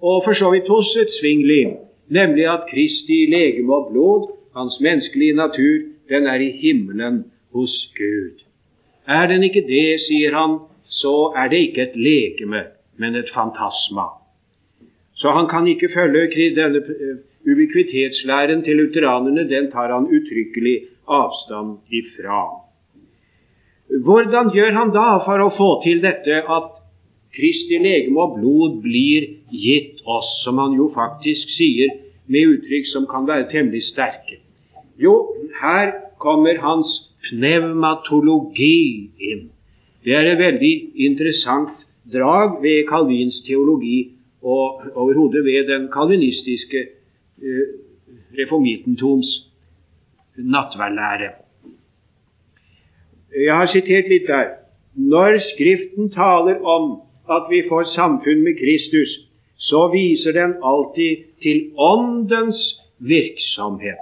og 0.00 0.22
for 0.24 0.34
så 0.34 0.50
vidt 0.52 0.68
hos 0.68 0.96
et 0.96 1.10
Svingli, 1.20 1.64
nemlig 2.08 2.46
at 2.48 2.68
Kristi 2.70 3.26
legeme 3.30 3.74
og 3.74 3.90
blod, 3.92 4.30
hans 4.56 4.80
menneskelige 4.80 5.36
natur, 5.36 5.78
den 6.08 6.26
er 6.26 6.40
i 6.40 6.50
himmelen 6.50 7.24
hos 7.54 7.92
Gud. 7.96 8.49
Er 9.08 9.26
den 9.26 9.42
ikke 9.42 9.64
det, 9.66 10.00
sier 10.06 10.34
han, 10.36 10.58
så 10.90 11.32
er 11.36 11.48
det 11.48 11.60
ikke 11.68 11.82
et 11.88 11.96
legeme, 11.96 12.64
men 12.98 13.16
et 13.16 13.30
fantasma. 13.34 14.10
Så 15.14 15.32
han 15.36 15.48
kan 15.48 15.68
ikke 15.68 15.92
følge 15.94 16.50
denne 16.56 16.80
eh, 16.80 17.20
ubiquitetslæren 17.44 18.62
til 18.64 18.76
lutheranerne. 18.76 19.48
Den 19.48 19.70
tar 19.70 19.92
han 19.92 20.08
uttrykkelig 20.08 20.76
avstand 21.08 21.78
ifra. 21.92 22.42
Hvordan 24.04 24.52
gjør 24.54 24.72
han 24.78 24.92
da 24.94 25.08
for 25.26 25.42
å 25.42 25.50
få 25.56 25.70
til 25.84 26.02
dette 26.04 26.44
at 26.56 26.76
Kristi 27.34 27.78
legeme 27.78 28.22
og 28.22 28.38
blod 28.38 28.80
blir 28.82 29.26
gitt 29.54 30.00
oss, 30.06 30.30
som 30.44 30.58
han 30.58 30.72
jo 30.74 30.88
faktisk 30.94 31.50
sier 31.54 31.92
med 32.26 32.56
uttrykk 32.56 32.88
som 32.90 33.06
kan 33.10 33.26
være 33.28 33.48
temmelig 33.52 33.84
sterke? 33.90 34.40
Jo, 34.98 35.14
her 35.60 35.92
kommer 36.18 36.58
hans 36.62 37.09
pneumatologi 37.30 39.10
inn. 39.30 39.48
Det 40.04 40.14
er 40.16 40.32
et 40.32 40.40
veldig 40.40 40.74
interessant 41.06 41.86
drag 42.12 42.62
ved 42.62 42.88
Calvins 42.88 43.40
teologi 43.46 44.10
og 44.42 44.82
overhodet 44.94 45.44
ved 45.44 45.68
den 45.68 45.88
kalvinistiske 45.92 46.80
eh, 47.42 47.66
reformitentoms 48.38 49.28
nattverdlære. 50.36 51.30
Jeg 53.46 53.56
har 53.56 53.68
sitert 53.70 54.08
litt 54.10 54.26
der. 54.26 54.56
Når 54.94 55.38
Skriften 55.52 56.10
taler 56.10 56.62
om 56.66 57.02
at 57.30 57.46
vi 57.50 57.62
får 57.68 57.92
samfunn 57.94 58.42
med 58.42 58.58
Kristus, 58.58 59.12
så 59.56 59.86
viser 59.92 60.32
den 60.32 60.56
alltid 60.64 61.16
til 61.42 61.70
Åndens 61.78 62.58
virksomhet. 62.98 64.00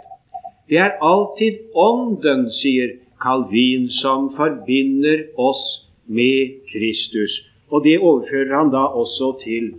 Det 0.68 0.78
er 0.78 0.97
alltid 1.02 1.58
Ånden, 1.75 2.49
sier 2.52 2.97
Calvin, 3.22 3.88
som 3.88 4.30
forbinder 4.37 5.25
oss 5.37 5.62
med 6.06 6.58
Kristus. 6.72 7.32
Og 7.70 7.84
det 7.84 7.98
overfører 7.98 8.56
han 8.56 8.70
da 8.72 8.84
også 9.02 9.32
til, 9.44 9.75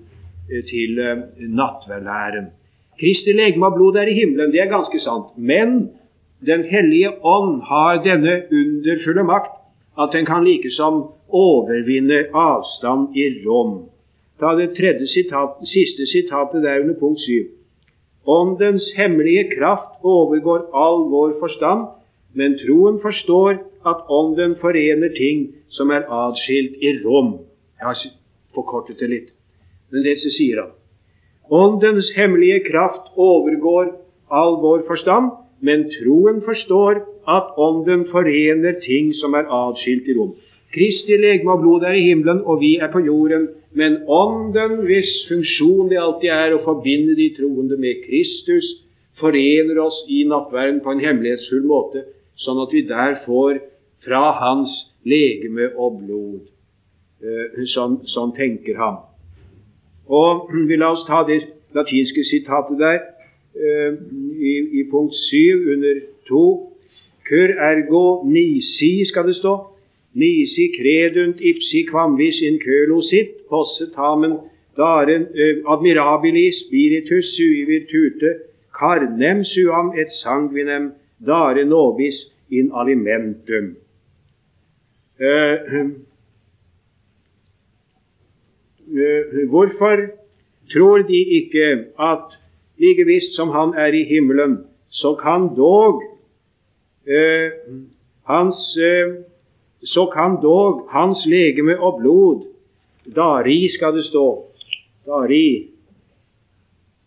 eh, 0.51 0.63
til 0.71 0.99
uh, 0.99 1.23
nattverdlæren. 1.39 2.51
Kristi 2.99 3.31
legeme 3.31 3.65
og 3.65 3.75
blod 3.77 3.95
er 3.95 4.11
i 4.11 4.13
himmelen, 4.13 4.51
det 4.51 4.61
er 4.61 4.75
ganske 4.75 4.99
sant. 4.99 5.37
Men 5.37 5.89
Den 6.45 6.63
hellige 6.63 7.25
ånd 7.25 7.61
har 7.67 8.03
denne 8.03 8.33
underfulle 8.51 9.23
makt 9.23 9.59
at 9.99 10.13
den 10.13 10.25
kan 10.25 10.45
likesom 10.47 11.01
overvinne 11.29 12.19
avstand 12.33 13.17
i 13.17 13.25
rom. 13.43 13.89
Ta 14.39 14.53
det 14.55 14.69
tredje 14.77 15.07
sitat, 15.07 15.59
siste 15.67 16.07
sitatet 16.07 16.63
der 16.63 16.79
under 16.79 16.95
punkt 16.99 17.19
7. 17.19 17.31
Åndens 18.27 18.85
hemmelige 18.97 19.49
kraft 19.57 19.99
overgår 20.03 20.69
all 20.73 21.09
vår 21.11 21.35
forstand, 21.39 21.87
men 22.33 22.57
troen 22.59 22.99
forstår 23.01 23.59
at 23.87 24.09
Ånden 24.09 24.55
forener 24.61 25.13
ting 25.15 25.47
som 25.73 25.91
er 25.91 26.05
atskilt 26.05 26.77
i 26.81 26.93
rom. 27.03 27.39
Jeg 27.79 27.87
har 27.87 28.01
forkortet 28.55 28.99
det 28.99 29.09
litt, 29.09 29.29
men 29.91 30.03
det 30.05 30.17
sier 30.21 30.61
han. 30.61 30.73
Åndens 31.49 32.11
hemmelige 32.15 32.65
kraft 32.67 33.09
overgår 33.17 33.95
all 34.29 34.59
vår 34.61 34.83
forstand, 34.87 35.31
men 35.61 35.87
troen 35.95 36.43
forstår 36.45 37.01
at 37.27 37.55
Ånden 37.57 38.05
forener 38.11 38.77
ting 38.83 39.13
som 39.17 39.33
er 39.33 39.49
atskilt 39.49 40.07
i 40.07 40.17
rom. 40.17 40.35
Kristi 40.69 41.17
legeme 41.17 41.55
og 41.55 41.63
blod 41.63 41.83
er 41.87 41.97
i 41.97 42.05
himmelen, 42.11 42.43
og 42.45 42.61
vi 42.61 42.75
er 42.77 42.91
på 42.93 43.01
jorden. 43.01 43.47
Men 43.73 44.03
Ånden, 44.05 44.83
hvis 44.85 45.09
funksjon 45.29 45.89
det 45.89 45.97
alltid 45.97 46.29
er 46.29 46.53
å 46.53 46.61
forbinde 46.61 47.17
de 47.17 47.31
troende 47.37 47.77
med 47.81 48.03
Kristus, 48.05 48.67
forener 49.17 49.81
oss 49.81 49.97
i 50.07 50.21
nattverden 50.29 50.79
på 50.85 50.93
en 50.93 51.01
hemmelighetsfull 51.03 51.65
måte 51.67 52.05
sånn 52.43 52.61
at 52.63 52.73
vi 52.73 52.85
der 52.87 53.19
får 53.25 53.59
fra 54.05 54.31
hans 54.39 54.71
legeme 55.05 55.69
og 55.75 55.99
blod. 56.03 56.47
Eh, 57.19 57.59
sånn, 57.73 57.99
sånn 58.07 58.33
tenker 58.37 58.79
han. 58.79 59.01
Og 60.07 60.49
vi 60.67 60.77
La 60.79 60.93
oss 60.95 61.05
ta 61.07 61.23
det 61.27 61.43
latinske 61.75 62.23
sitatet 62.25 62.79
der. 62.79 62.99
eh, 63.59 63.91
i, 64.39 64.53
i 64.79 64.83
punkt 64.91 65.15
7 65.15 65.73
under 65.73 66.01
2 66.29 66.69
Cur 67.29 67.49
ergo 67.61 68.23
nisi, 68.25 69.05
skal 69.05 69.27
det 69.27 69.35
stå. 69.35 69.53
Nisi 70.15 70.71
credunt 70.73 71.41
ipsi 71.41 71.83
quamvis 71.85 72.41
in 72.41 72.57
kølo 72.59 73.01
sitt, 73.05 73.45
posse 73.49 73.91
tamen 73.93 74.39
daren 74.77 75.27
eh, 75.35 75.61
admirabilis 75.69 76.63
spiritus 76.65 77.35
sui 77.35 77.65
virtute, 77.69 78.31
carnem 78.73 79.43
suam 79.45 79.93
et 79.93 80.09
sanguinem 80.23 80.93
dare 81.25 81.65
nobis 81.65 82.15
in 82.49 82.71
alimentum. 82.71 83.75
Uh, 85.19 85.55
uh, 88.87 89.49
hvorfor 89.49 89.97
tror 90.73 90.97
de 90.97 91.19
ikke 91.39 91.85
at 91.99 92.37
like 92.79 93.05
visst 93.05 93.35
som 93.35 93.49
han 93.49 93.73
er 93.73 93.93
i 93.93 94.03
himmelen, 94.03 94.65
så 94.89 95.15
kan 95.15 95.49
dog 95.57 96.03
uh, 97.07 97.49
hans 98.23 98.77
så 99.83 100.05
kan 100.13 100.41
dog 100.43 100.87
hans 100.91 101.25
legeme 101.25 101.79
og 101.79 101.99
blod 102.01 102.49
Dari 103.15 103.69
skal 103.69 103.95
det 103.95 104.05
stå. 104.05 104.45
Dari. 105.05 105.67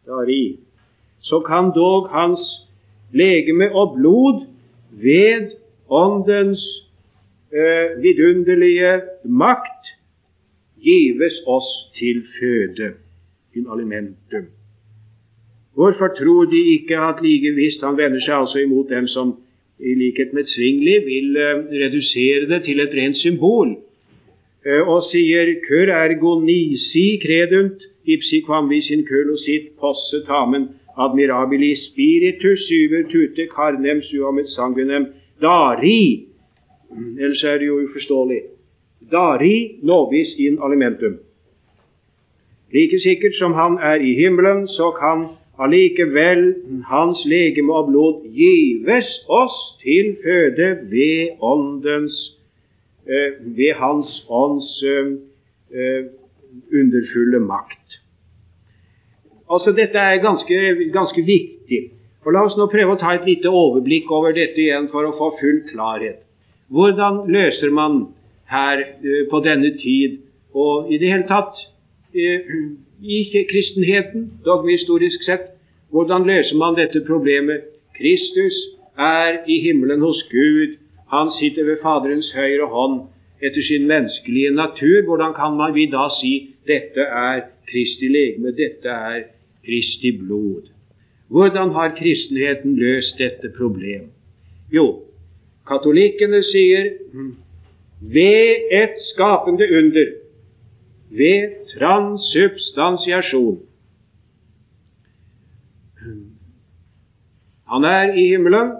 Dari. 0.06 0.58
Så 1.20 1.40
kan 1.40 1.70
dog 1.74 2.08
hans 2.10 2.40
legeme 3.12 3.72
og 3.72 3.96
blod 3.96 4.46
ved 4.90 5.50
Åndens 5.90 6.62
eh, 7.52 8.02
vidunderlige 8.02 9.00
makt 9.24 9.92
gives 10.82 11.36
oss 11.46 11.68
til 11.98 12.22
føde, 12.38 12.92
til 13.52 13.66
alimentum. 13.72 14.46
Hvorfor 15.74 16.08
tror 16.18 16.44
de 16.44 16.60
ikke 16.74 16.96
at 16.96 17.22
like 17.22 17.54
visst 17.54 17.80
Han 17.80 17.96
vender 17.96 18.20
seg 18.20 18.34
altså 18.34 18.58
imot 18.58 18.90
dem 18.90 19.06
som 19.06 19.36
i 19.78 19.94
likhet 19.94 20.32
med 20.32 20.44
Svingli 20.44 20.96
vil 21.04 21.36
eh, 21.36 21.64
redusere 21.84 22.48
det 22.48 22.62
til 22.64 22.80
et 22.80 22.94
rent 22.94 23.16
symbol, 23.16 23.76
eh, 24.66 24.82
og 24.88 25.02
sier 25.10 25.54
cur 25.68 25.92
ergo 25.92 26.40
nisi 26.40 27.18
credunt 27.24 27.82
ipsi 28.04 28.42
quamvis 28.46 28.90
in 28.90 29.06
culo 29.06 29.36
sit 29.36 29.72
posse 29.80 30.24
tamen 30.26 30.68
admirabili 30.96 31.76
spiritus 31.76 32.68
syver 32.68 33.02
tute 33.12 33.48
carnem 33.56 34.02
suamet 34.02 34.48
sanguinem 34.48 35.06
dari. 35.40 36.26
Ellers 37.18 37.44
er 37.44 37.58
det 37.58 37.66
jo 37.66 37.80
uforståelig. 37.84 38.42
Dari 39.10 39.78
novis 39.82 40.34
in 40.38 40.58
alimentum. 40.62 41.18
Like 42.72 42.98
sikkert 42.98 43.34
som 43.34 43.52
han 43.52 43.78
er 43.78 43.94
i 43.94 44.14
himmelen, 44.14 44.68
så 44.68 44.90
kan 44.90 45.26
allikevel 45.58 46.54
hans 46.88 47.24
legeme 47.26 47.72
og 47.72 47.88
blod 47.90 48.24
gives 48.32 49.08
oss 49.28 49.56
til 49.82 50.16
føde 50.24 50.68
ved 50.92 51.36
åndens 51.40 52.16
eh, 53.06 53.32
ved 53.56 53.74
Hans 53.74 54.26
ånds 54.28 54.82
eh, 54.82 55.06
eh 55.80 56.04
underfulle 56.72 57.40
makt. 57.40 57.81
Altså, 59.52 59.72
Dette 59.76 59.98
er 59.98 60.22
ganske, 60.22 60.58
ganske 60.92 61.22
viktig. 61.26 61.80
Og 62.24 62.32
La 62.32 62.44
oss 62.46 62.56
nå 62.56 62.68
prøve 62.70 62.94
å 62.94 63.00
ta 63.00 63.16
et 63.16 63.26
lite 63.26 63.50
overblikk 63.50 64.10
over 64.14 64.34
dette 64.36 64.60
igjen 64.62 64.88
for 64.92 65.08
å 65.08 65.16
få 65.18 65.32
full 65.40 65.58
klarhet. 65.72 66.22
Hvordan 66.72 67.24
løser 67.34 67.72
man 67.74 68.04
her 68.48 68.80
uh, 68.80 69.22
på 69.30 69.42
denne 69.44 69.74
tid, 69.80 70.20
og 70.54 70.92
i 70.92 71.00
det 71.02 71.10
hele 71.10 71.26
tatt 71.28 71.58
uh, 71.58 72.52
i 73.02 73.18
kristenheten, 73.50 74.30
dogmehistorisk 74.46 75.26
sett, 75.26 75.50
hvordan 75.92 76.24
løser 76.28 76.56
man 76.56 76.78
dette 76.78 77.02
problemet? 77.04 77.66
Kristus 77.98 78.56
er 78.96 79.42
i 79.50 79.58
himmelen 79.66 80.00
hos 80.00 80.22
Gud. 80.30 80.78
Han 81.12 81.28
sitter 81.36 81.66
ved 81.68 81.82
Faderens 81.82 82.30
høyre 82.32 82.70
hånd 82.72 83.02
etter 83.44 83.66
sin 83.66 83.84
menneskelige 83.90 84.54
natur. 84.54 85.02
Hvordan 85.04 85.34
kan 85.36 85.58
man 85.58 85.74
vi 85.74 85.90
da 85.92 86.06
si 86.20 86.32
dette 86.70 87.04
er 87.04 87.44
Kristi 87.68 88.08
legeme, 88.08 88.54
dette 88.56 88.88
er 88.88 89.22
Kristi 89.66 90.18
blod. 90.18 90.68
Hvordan 91.32 91.70
har 91.70 91.94
kristenheten 91.96 92.76
løst 92.76 93.18
dette 93.18 93.48
problem? 93.56 94.10
Jo, 94.72 95.04
katolikkene 95.68 96.42
sier 96.44 96.90
ved 98.00 98.72
et 98.82 98.98
skapende 99.12 99.68
under, 99.78 100.08
ved 101.10 101.54
transubstansiasjon. 101.74 103.60
Han 107.72 107.84
er 107.84 108.12
i 108.12 108.26
himmelen 108.32 108.74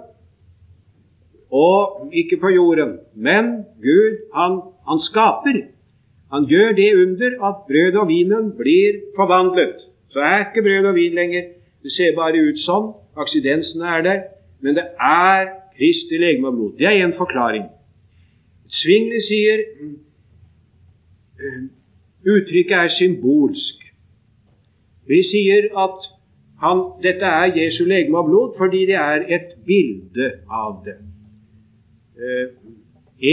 og 1.53 2.09
ikke 2.13 2.37
på 2.41 2.49
jorden, 2.49 2.99
men 3.15 3.49
Gud, 3.81 4.17
han, 4.35 4.59
han 4.89 4.99
skaper. 5.07 5.57
Han 6.33 6.45
gjør 6.49 6.71
det 6.77 6.91
under 7.01 7.33
at 7.49 7.65
brød 7.69 7.97
og 8.01 8.07
vinen 8.07 8.53
blir 8.57 9.01
forvandlet. 9.15 9.81
Så 10.13 10.19
er 10.19 10.39
ikke 10.39 10.61
brød 10.61 10.85
og 10.85 10.95
vin 10.95 11.15
lenger. 11.15 11.43
Det 11.83 11.91
ser 11.91 12.15
bare 12.15 12.41
ut 12.47 12.59
sånn. 12.61 12.91
Aksidensene 13.17 13.85
er 13.97 14.01
der. 14.05 14.19
Men 14.61 14.77
det 14.77 14.85
er 15.01 15.47
Kristi 15.77 16.19
legeme 16.21 16.47
og 16.51 16.57
blod. 16.57 16.73
Det 16.77 16.87
er 16.87 17.01
en 17.01 17.15
forklaring. 17.17 17.65
Svingli 18.69 19.21
sier 19.25 19.63
eh, 21.41 21.63
uttrykket 22.29 22.77
er 22.77 22.91
symbolsk. 22.93 23.81
Vi 25.09 25.19
sier 25.27 25.67
at 25.85 26.05
han, 26.63 26.85
dette 27.03 27.27
er 27.27 27.57
Jesu 27.57 27.83
legeme 27.89 28.21
og 28.21 28.29
blod 28.29 28.53
fordi 28.57 28.85
det 28.91 28.99
er 28.99 29.25
et 29.35 29.57
bilde 29.65 30.29
av 30.47 30.77
det. 30.85 30.95
Eh, 32.21 32.47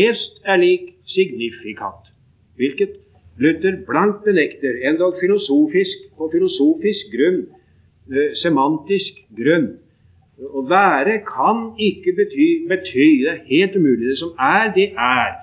est 0.01 0.43
er 0.45 0.57
lik 0.57 0.95
signifikat, 1.07 2.11
hvilket 2.57 2.97
Luther 3.39 3.77
blankt 3.87 4.25
benekter, 4.25 4.81
endog 4.89 5.21
filosofisk, 5.21 6.09
på 6.19 6.31
filosofisk 6.33 7.13
grunn, 7.15 7.47
eh, 8.13 8.35
semantisk 8.43 9.23
grunn. 9.37 9.79
Å 10.41 10.65
være 10.69 11.21
kan 11.27 11.75
ikke 11.77 12.15
bety, 12.17 12.67
bety 12.69 13.07
Det 13.21 13.29
er 13.29 13.45
helt 13.47 13.77
umulig. 13.77 14.09
Det 14.09 14.19
som 14.19 14.33
er, 14.39 14.73
det 14.75 14.93
er. 14.97 15.37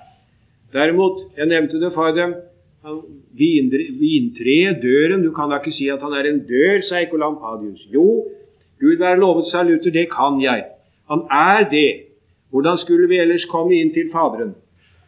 Derimot, 0.72 1.30
jeg 1.36 1.46
nevnte 1.46 1.80
det 1.80 1.92
for 1.94 2.10
dem, 2.12 2.34
vintreet, 3.38 4.82
døren 4.82 5.22
Du 5.22 5.30
kan 5.32 5.50
da 5.50 5.58
ikke 5.58 5.74
si 5.74 5.88
at 5.90 6.00
han 6.00 6.12
er 6.12 6.28
en 6.28 6.40
dør, 6.46 6.82
sa 6.82 7.00
Ekolampadius. 7.02 7.86
Jo, 7.94 8.26
Gud 8.80 8.98
være 8.98 9.18
lovet, 9.18 9.50
sa 9.50 9.62
Luther, 9.62 9.90
det 9.90 10.08
kan 10.10 10.40
jeg. 10.40 10.64
Han 11.10 11.26
er 11.30 11.68
det. 11.70 12.04
Hvordan 12.50 12.78
skulle 12.78 13.08
vi 13.08 13.18
ellers 13.20 13.44
komme 13.44 13.74
inn 13.74 13.92
til 13.92 14.10
Faderen? 14.12 14.54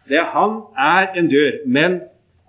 Det 0.09 0.19
Han 0.35 0.63
er 0.77 1.13
en 1.17 1.29
dør, 1.29 1.53
men 1.67 2.01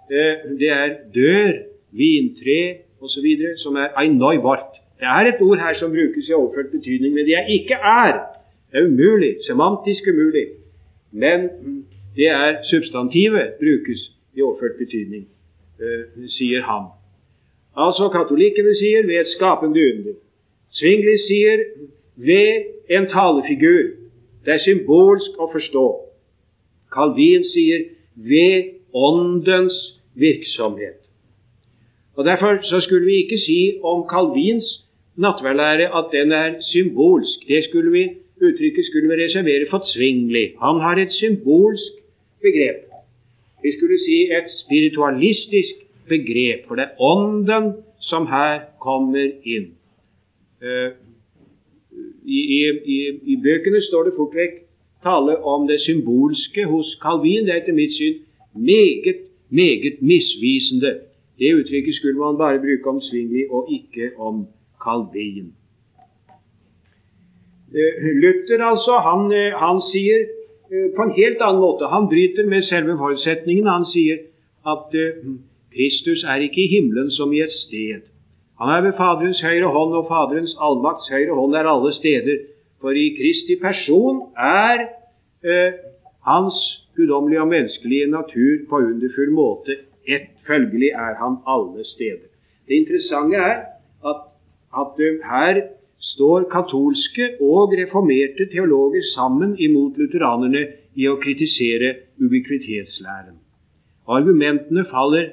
det 0.10 0.70
er 0.70 0.96
dør, 1.16 1.52
vintre 1.92 2.78
osv. 3.02 3.28
som 3.64 3.76
er 3.76 3.94
einoi 4.02 4.38
vart. 4.38 4.80
Det 5.00 5.08
er 5.08 5.28
et 5.28 5.42
ord 5.42 5.58
her 5.58 5.74
som 5.80 5.92
brukes 5.92 6.30
i 6.30 6.34
overført 6.34 6.72
betydning, 6.72 7.14
men 7.14 7.26
det 7.26 7.36
er 7.36 7.48
ikke 7.58 7.74
er. 7.74 8.20
Det 8.72 8.80
er 8.80 8.88
umulig, 8.88 9.36
semantisk 9.48 10.08
umulig. 10.08 10.48
Men 11.12 11.50
det 12.16 12.28
er 12.28 12.64
substantivet 12.70 13.54
brukes 13.60 14.02
i 14.36 14.42
overført 14.42 14.78
betydning, 14.78 15.28
eh, 15.82 16.28
sier 16.28 16.62
han. 16.62 16.84
Altså 17.78 18.10
katolikkene 18.10 18.76
sier 18.76 19.06
ved 19.08 19.20
et 19.20 19.28
skapende 19.28 19.82
under. 19.94 20.14
Svingli 20.72 21.18
sier 21.28 21.58
ved 22.16 22.64
en 22.90 23.08
talefigur. 23.08 23.84
Det 24.46 24.54
er 24.54 24.64
symbolsk 24.64 25.40
å 25.40 25.48
forstå. 25.52 25.88
Calvin 26.94 27.44
sier 27.54 27.84
ved 28.16 28.81
åndens 28.94 29.78
virksomhet. 30.16 31.00
Og 32.16 32.26
Derfor 32.26 32.60
så 32.64 32.80
skulle 32.80 33.06
vi 33.06 33.16
ikke 33.24 33.38
si 33.38 33.80
om 33.84 34.06
Calvins 34.12 34.66
nattverdlære 35.16 35.88
at 35.98 36.06
den 36.12 36.32
er 36.32 36.62
symbolsk. 36.62 37.48
Det 37.48 37.64
skulle 37.64 37.92
vi, 37.92 38.04
Uttrykket 38.42 38.86
skulle 38.86 39.08
vi 39.10 39.24
reservere 39.24 39.66
for 39.70 39.82
Zwingli. 39.86 40.46
Han 40.62 40.82
har 40.82 40.96
et 40.98 41.14
symbolsk 41.14 41.94
begrep. 42.42 42.80
Vi 43.64 43.70
skulle 43.78 43.98
si 44.00 44.18
et 44.38 44.50
spiritualistisk 44.66 45.76
begrep, 46.08 46.68
for 46.68 46.76
det 46.76 46.84
er 46.84 47.02
Ånden 47.02 47.74
som 48.00 48.28
her 48.28 48.60
kommer 48.80 49.28
inn. 49.46 49.68
Uh, 50.62 50.90
i, 52.26 52.40
i, 52.58 52.98
i, 53.24 53.36
bøkene 53.44 53.82
står 53.82 54.04
det 54.04 54.14
fort 54.18 54.36
vekk 54.36 54.58
tale 55.04 55.38
om 55.54 55.68
det 55.68 55.80
symbolske 55.82 56.66
hos 56.66 56.98
Calvin. 57.04 57.46
Det 57.46 57.54
er 57.54 57.62
etter 57.62 57.78
mitt 57.78 57.94
syn 57.98 58.20
meget 58.54 59.16
meget 59.50 60.02
misvisende. 60.02 61.00
Det 61.40 61.54
uttrykket 61.54 61.96
skulle 61.96 62.20
man 62.20 62.38
bare 62.38 62.60
bruke 62.60 62.90
om 62.90 63.02
Svingli 63.02 63.44
og 63.50 63.68
ikke 63.72 64.12
om 64.18 64.48
Calvin. 64.84 65.54
Eh, 67.80 67.96
Luther 68.24 68.64
altså, 68.72 68.94
han, 69.08 69.22
eh, 69.32 69.54
han, 69.66 69.82
sier 69.92 70.20
eh, 70.72 70.88
på 70.96 71.02
en 71.04 71.16
helt 71.22 71.42
annen 71.42 71.62
måte 71.62 71.88
Han 71.88 72.10
bryter 72.12 72.46
med 72.48 72.62
selve 72.62 72.98
forutsetningen. 72.98 73.68
Han 73.68 73.86
sier 73.86 74.18
at 74.74 74.90
Kristus 75.74 76.24
er 76.24 76.44
ikke 76.46 76.62
i 76.64 76.72
himmelen 76.76 77.12
som 77.12 77.34
i 77.34 77.42
et 77.42 77.52
sted. 77.52 78.02
Han 78.60 78.70
er 78.70 78.82
ved 78.82 78.98
Faderens 78.98 79.42
høyre 79.42 79.70
hånd, 79.76 79.94
og 80.00 80.08
Faderens 80.12 80.56
allmakts 80.60 81.08
høyre 81.10 81.36
hånd 81.40 81.56
er 81.56 81.70
alle 81.74 81.94
steder. 81.94 82.44
For 82.82 82.98
i 82.98 83.08
Kristi 83.18 83.56
person 83.62 84.22
er 84.38 84.84
eh, 85.46 85.72
hans 86.28 86.58
guddommelige 86.96 87.42
og 87.42 87.48
menneskelige 87.48 88.08
natur 88.12 88.66
på 88.70 88.76
underfull 88.92 89.32
måte 89.34 89.78
ett. 90.08 90.28
Følgelig 90.48 90.90
er 90.90 91.14
han 91.22 91.38
alle 91.48 91.84
steder. 91.86 92.28
Det 92.68 92.76
interessante 92.82 93.38
er 93.38 93.58
at, 94.10 94.22
at 94.82 94.94
uh, 95.06 95.20
her 95.32 95.62
står 96.00 96.48
katolske 96.52 97.28
og 97.42 97.74
reformerte 97.78 98.48
teologer 98.54 99.04
sammen 99.16 99.54
imot 99.60 99.98
lutheranerne 100.02 100.64
i 100.96 101.08
å 101.08 101.20
kritisere 101.22 101.94
ubiquitetslæren. 102.18 103.38
Argumentene 104.10 104.86
faller 104.90 105.30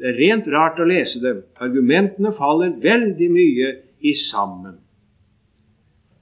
er 0.00 0.16
rent 0.16 0.48
rart 0.54 0.80
å 0.80 0.88
lese 0.88 1.20
dem. 1.20 1.42
Argumentene 1.60 2.32
faller 2.38 2.72
veldig 2.82 3.28
mye 3.34 3.74
i 4.00 4.14
sammen. 4.30 4.78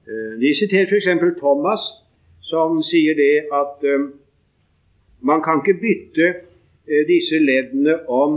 Uh, 0.07 0.35
de 0.42 0.55
siterer 0.59 0.90
f.eks. 0.90 1.38
Thomas, 1.38 1.87
som 2.50 2.82
sier 2.87 3.16
det 3.18 3.46
at 3.52 3.87
um, 3.94 4.12
man 5.20 5.42
kan 5.42 5.62
ikke 5.62 5.80
bytte 5.80 6.26
uh, 6.88 7.02
disse 7.11 7.38
leddene 7.38 7.96
om 8.09 8.32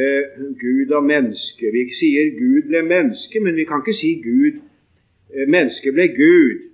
uh, 0.00 0.24
Gud 0.62 0.90
og 0.96 1.04
menneske. 1.04 1.72
Vi 1.76 1.84
sier 2.00 2.34
Gud 2.38 2.68
ble 2.68 2.82
menneske, 2.82 3.40
men 3.40 3.56
vi 3.56 3.64
kan 3.64 3.82
ikke 3.82 3.98
si 4.00 4.12
Gud 4.24 4.60
uh, 4.60 5.46
menneske 5.48 5.92
ble 5.92 6.08
Gud. 6.16 6.66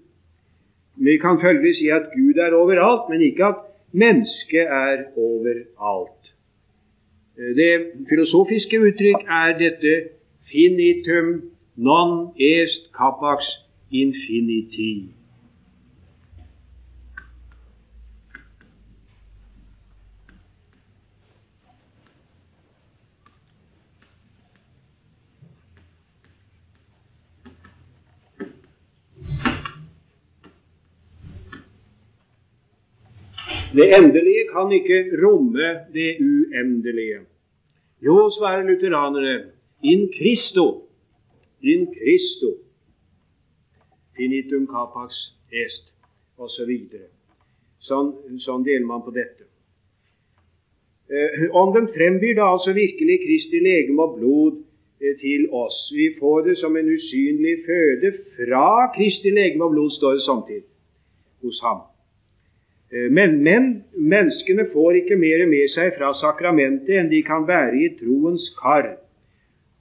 Vi 0.97 1.19
kan 1.23 1.41
følgelig 1.41 1.77
si 1.77 1.89
at 1.93 2.11
Gud 2.17 2.37
er 2.41 2.57
overalt, 2.57 3.11
men 3.11 3.23
ikke 3.23 3.45
at 3.45 3.65
mennesket 3.93 4.67
er 4.67 5.05
overalt. 5.17 6.13
Det 7.37 7.73
filosofiske 8.09 8.81
uttrykk 8.81 9.27
er 9.29 9.59
dette 9.59 9.93
finitum 10.49 11.43
non 11.77 12.33
est 12.37 12.89
capax 12.93 13.45
infiniti. 13.91 15.16
Det 33.77 33.87
endelige 33.99 34.45
kan 34.55 34.73
ikke 34.73 34.99
romme 35.23 35.69
det 35.93 36.11
uendelige. 36.21 37.21
Jo, 38.07 38.31
svarer 38.31 38.63
lutheranere, 38.63 39.35
in 39.83 40.13
Christo, 40.17 40.89
in 41.63 41.87
Christo, 41.95 42.51
finitum 44.17 44.67
capax 44.67 45.11
est, 45.53 45.93
osv. 46.39 46.71
Så 47.79 47.89
sånn, 47.89 48.39
sånn 48.43 48.65
deler 48.65 48.87
man 48.89 49.05
på 49.05 49.13
dette. 49.15 49.45
Eh, 51.07 51.45
om 51.55 51.75
den 51.75 51.89
frembyr 51.95 52.35
da 52.39 52.49
altså 52.57 52.73
virkelig 52.75 53.21
Kristi 53.23 53.61
legeme 53.63 54.03
og 54.03 54.17
blod 54.19 54.57
eh, 55.01 55.13
til 55.21 55.47
oss. 55.55 55.77
Vi 55.95 56.09
får 56.19 56.49
det 56.49 56.57
som 56.63 56.77
en 56.77 56.89
usynlig 56.97 57.61
føde 57.69 58.15
fra 58.39 58.89
Kristi 58.97 59.31
legeme 59.31 59.69
og 59.69 59.77
blod, 59.77 59.93
står 59.95 60.19
det 60.19 60.25
samtidig 60.27 60.67
hos 61.45 61.61
ham. 61.63 61.85
Eh, 62.93 63.09
men, 63.11 63.41
men, 63.43 63.73
menneskene 63.99 64.69
får 64.73 65.01
ikke 65.03 65.19
mer 65.19 65.43
med 65.51 65.73
seg 65.75 65.97
fra 65.99 66.13
sakramentet 66.21 66.95
enn 67.01 67.11
de 67.11 67.23
kan 67.27 67.47
bære 67.49 67.81
i 67.83 67.91
troens 67.99 68.47
kar. 68.61 68.93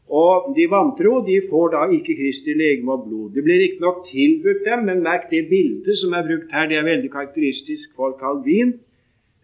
Og 0.05 0.51
de 0.57 0.67
vantro 0.69 1.19
de 1.25 1.39
får 1.49 1.71
da 1.73 1.85
ikke 1.93 2.17
Kristi 2.17 2.53
legeme 2.57 2.93
og 2.93 3.07
blod. 3.07 3.31
Det 3.33 3.43
blir 3.45 3.61
riktignok 3.61 4.03
tilbudt 4.09 4.65
dem, 4.67 4.85
men 4.89 5.05
merk 5.05 5.31
det 5.31 5.47
bildet 5.49 5.97
som 6.01 6.13
er 6.13 6.27
brukt 6.27 6.53
her. 6.53 6.67
Det 6.69 6.77
er 6.77 6.85
veldig 6.85 7.09
karakteristisk 7.13 7.95
for 7.97 8.13
Calvin. 8.19 8.75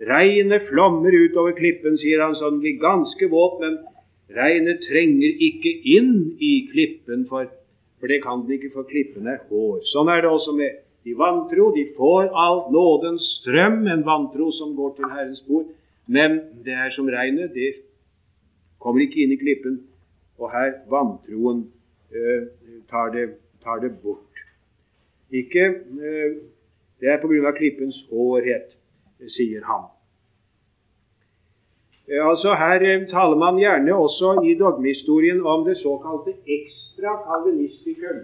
Regnet 0.02 0.68
flommer 0.70 1.14
utover 1.14 1.54
klippen, 1.58 1.98
sier 2.02 2.22
han, 2.24 2.38
så 2.38 2.50
den 2.50 2.62
blir 2.62 2.78
ganske 2.82 3.28
våt, 3.30 3.60
men 3.62 3.78
regnet 4.34 4.82
trenger 4.88 5.44
ikke 5.50 5.74
inn 5.98 6.14
i 6.42 6.54
klippen, 6.72 7.28
for, 7.30 7.50
for 8.00 8.10
det 8.10 8.22
kan 8.24 8.46
den 8.46 8.58
ikke, 8.58 8.72
for 8.74 8.90
klippen 8.90 9.30
er 9.30 9.44
hår. 9.50 9.82
Sånn 9.92 10.10
er 10.10 10.24
det 10.24 10.32
også 10.32 10.56
med 10.58 10.82
de 11.04 11.14
vantro 11.18 11.72
de 11.76 11.86
får 11.98 12.30
all 12.38 12.72
nådens 12.72 13.22
strøm, 13.40 13.88
en 13.88 14.06
vantro 14.06 14.52
som 14.52 14.76
går 14.76 14.96
til 14.96 15.06
Herrens 15.10 15.44
bord. 15.48 15.66
Men 16.08 16.40
det 16.66 16.74
er 16.74 16.90
som 16.96 17.08
regnet, 17.10 17.54
det 17.54 17.74
kommer 18.80 19.02
ikke 19.02 19.24
inn 19.24 19.34
i 19.34 19.40
klippen. 19.42 19.80
Og 20.42 20.52
her 20.54 20.74
vantroen 20.90 21.64
eh, 22.14 22.44
tar, 22.90 23.10
det, 23.14 23.30
tar, 23.64 23.82
det, 23.82 23.96
bort. 24.04 24.46
Ikke 25.32 25.66
eh, 25.66 26.38
Det 27.02 27.10
er 27.10 27.24
av 27.48 27.56
klippens 27.58 27.98
hårhet, 28.12 28.76
sier 29.34 29.64
han. 29.66 29.88
Eh, 32.06 32.22
altså 32.22 32.54
Her 32.54 32.86
taler 33.10 33.38
man 33.38 33.58
gjerne 33.58 33.96
også 33.96 34.36
i 34.46 34.54
dogmehistorien 34.60 35.42
om 35.42 35.66
det 35.66 35.80
såkalte 35.82 36.36
ekstra 36.46 37.16
kalvinistikum. 37.26 38.22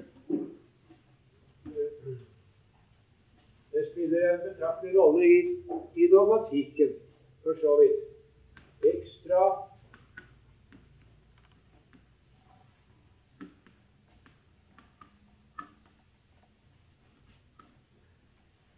Det 3.77 3.85
spiller 3.91 4.33
en 4.33 4.39
betraktelig 4.49 4.99
rolle 4.99 5.25
i, 5.25 5.39
i 6.01 6.07
dogmatikken, 6.11 6.89
for 7.43 7.53
så 7.61 7.71
vidt. 7.81 7.99
Ekstra 8.93 9.41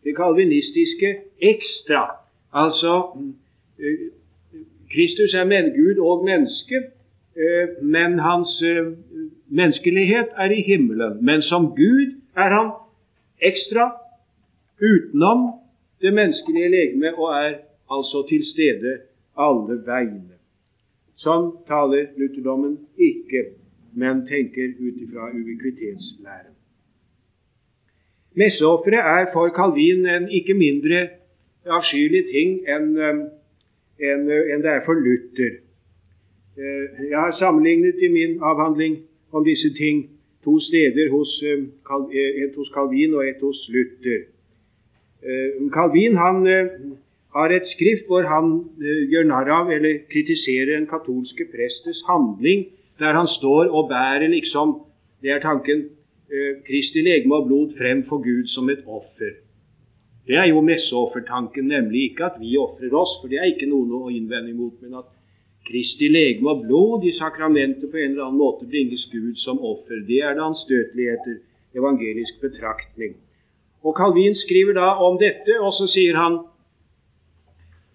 Det 0.04 0.16
kalvinistiske 0.16 1.18
ekstra. 1.42 2.04
Altså 2.54 2.94
eh, 3.80 4.00
Kristus 4.92 5.34
er 5.34 5.44
men 5.44 5.66
Gud 5.80 5.98
og 6.00 6.26
menneske, 6.26 6.76
eh, 7.38 7.84
men 7.84 8.20
hans 8.20 8.62
eh, 8.62 8.92
menneskelighet 9.48 10.28
er 10.36 10.52
i 10.52 10.62
himmelen. 10.62 11.26
Men 11.26 11.42
som 11.42 11.66
Gud 11.76 12.22
er 12.36 12.50
han 12.58 12.72
ekstra 13.42 13.92
utenom 14.82 15.48
det 16.02 16.14
menneskelige 16.14 16.70
legeme 16.70 17.14
og 17.16 17.34
er 17.34 17.54
altså 17.92 18.26
til 18.30 18.46
stede 18.46 18.98
alle 19.38 19.80
veiene. 19.86 20.38
Sånn 21.20 21.52
taler 21.68 22.14
lutherdommen 22.20 22.78
ikke, 22.96 23.44
men 24.00 24.24
tenker 24.28 24.72
ut 24.80 25.02
ifra 25.04 25.32
uvikvitetslæren. 25.36 26.56
Messeofferet 28.40 29.04
er 29.20 29.32
for 29.34 29.52
Calvin 29.52 30.06
en 30.08 30.30
ikke 30.32 30.56
mindre 30.56 31.08
avskyelig 31.68 32.24
ting 32.32 32.60
enn 32.70 32.94
en, 34.00 34.22
en 34.32 34.64
det 34.64 34.72
er 34.72 34.86
for 34.86 34.96
Luther. 34.96 35.60
Eh, 36.60 37.10
jeg 37.10 37.20
har 37.20 37.36
sammenlignet 37.40 38.00
i 38.00 38.08
min 38.08 38.40
avhandling 38.42 39.00
om 39.32 39.44
disse 39.44 39.74
ting 39.76 40.06
to 40.44 40.60
steder, 40.60 41.10
hos, 41.12 41.32
eh, 41.44 42.44
et 42.44 42.56
hos 42.56 42.72
Calvin 42.76 43.14
og 43.14 43.28
et 43.28 43.42
hos 43.42 43.60
Luther. 43.74 44.22
Eh, 45.22 45.70
Calvin 45.74 46.16
han 46.18 46.48
eh, 46.48 46.68
har 47.36 47.52
et 47.52 47.68
skrift 47.68 48.08
hvor 48.08 48.24
han 48.24 48.54
eh, 48.80 49.02
gjør 49.12 49.26
narr 49.28 49.50
av 49.52 49.72
eller 49.76 50.06
kritiserer 50.12 50.78
en 50.78 50.88
katolske 50.88 51.50
prestes 51.52 52.00
handling, 52.08 52.70
der 53.00 53.18
han 53.20 53.28
står 53.28 53.68
og 53.68 53.90
bærer 53.92 54.28
liksom 54.32 54.80
Det 55.22 55.32
er 55.36 55.42
tanken 55.44 55.90
Kristi 56.68 57.02
legeme 57.04 57.36
og 57.36 57.48
blod 57.48 57.74
frem 57.76 58.06
for 58.08 58.24
Gud 58.24 58.48
som 58.48 58.70
et 58.70 58.86
offer. 58.88 59.34
Det 60.28 60.38
er 60.38 60.46
jo 60.48 60.62
messeoffertanken, 60.62 61.68
nemlig 61.68 62.12
ikke 62.12 62.26
at 62.26 62.38
vi 62.40 62.56
ofrer 62.58 62.94
oss, 62.96 63.18
for 63.20 63.28
det 63.28 63.42
er 63.42 63.50
ikke 63.52 63.68
noe 63.68 64.00
å 64.06 64.12
innvende 64.14 64.54
imot, 64.54 64.78
men 64.80 65.02
at 65.02 65.10
Kristi 65.68 66.08
legeme 66.08 66.54
og 66.54 66.64
blod 66.68 67.04
i 67.04 67.12
sakramentet 67.18 67.92
på 67.92 67.98
en 67.98 68.14
eller 68.14 68.30
annen 68.30 68.40
måte 68.40 68.70
bringes 68.70 69.04
Gud 69.12 69.36
som 69.44 69.60
offer. 69.60 70.00
Det 70.08 70.22
er 70.24 70.38
det 70.38 70.46
anstøteligheter, 70.46 71.42
evangelisk 71.76 72.40
betraktning. 72.46 73.18
Og 73.84 73.96
Calvin 73.96 74.36
skriver 74.36 74.76
da 74.76 74.94
om 75.08 75.18
dette, 75.20 75.56
og 75.60 75.74
så 75.74 75.88
sier 75.88 76.18
han 76.20 76.42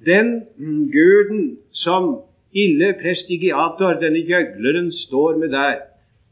den 0.05 0.31
guden 0.93 1.59
som 1.73 2.25
ille 2.53 2.93
prestigiator, 3.01 3.99
denne 4.01 4.23
gjøgleren, 4.25 4.93
står 4.93 5.39
med 5.41 5.53
der, 5.53 5.81